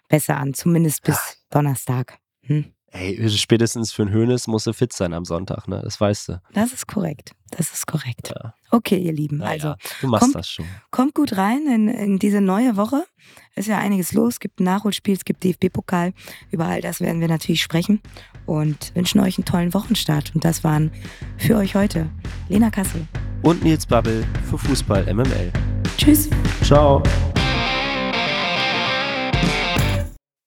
besser 0.08 0.36
an. 0.36 0.54
Zumindest 0.54 1.02
bis 1.02 1.44
Donnerstag. 1.50 2.18
Hm? 2.42 2.73
Ey, 2.96 3.28
spätestens 3.28 3.90
für 3.92 4.02
einen 4.02 4.12
Hönes 4.12 4.46
musst 4.46 4.68
du 4.68 4.72
fit 4.72 4.92
sein 4.92 5.14
am 5.14 5.24
Sonntag, 5.24 5.66
ne? 5.66 5.80
Das 5.82 6.00
weißt 6.00 6.28
du. 6.28 6.40
Das 6.52 6.72
ist 6.72 6.86
korrekt. 6.86 7.32
Das 7.50 7.72
ist 7.72 7.88
korrekt. 7.88 8.32
Ja. 8.32 8.54
Okay, 8.70 8.98
ihr 8.98 9.12
Lieben. 9.12 9.38
Naja, 9.38 9.50
Also, 9.52 9.74
du 10.00 10.06
machst 10.06 10.22
kommt- 10.22 10.34
das 10.36 10.48
schon. 10.48 10.64
Kommt 10.92 11.14
gut 11.14 11.36
rein 11.36 11.66
in, 11.66 11.88
in 11.88 12.18
diese 12.20 12.40
neue 12.40 12.76
Woche. 12.76 13.04
Ist 13.56 13.66
ja 13.66 13.78
einiges 13.78 14.12
los. 14.12 14.34
Es 14.34 14.40
gibt 14.40 14.60
ein 14.60 14.64
Nachholspiel, 14.64 15.14
es 15.16 15.24
gibt 15.24 15.42
DFB-Pokal. 15.42 16.12
Über 16.52 16.66
all 16.66 16.80
das 16.80 17.00
werden 17.00 17.20
wir 17.20 17.26
natürlich 17.28 17.62
sprechen 17.62 18.00
und 18.46 18.94
wünschen 18.94 19.20
euch 19.20 19.38
einen 19.38 19.44
tollen 19.44 19.74
Wochenstart. 19.74 20.32
Und 20.36 20.44
das 20.44 20.62
waren 20.62 20.92
für 21.36 21.56
euch 21.56 21.74
heute 21.74 22.08
Lena 22.48 22.70
Kassel. 22.70 23.08
Und 23.42 23.64
Nils 23.64 23.86
Babbel 23.86 24.24
für 24.48 24.56
Fußball 24.56 25.12
MML. 25.12 25.52
Tschüss. 25.98 26.30
Ciao. 26.62 27.02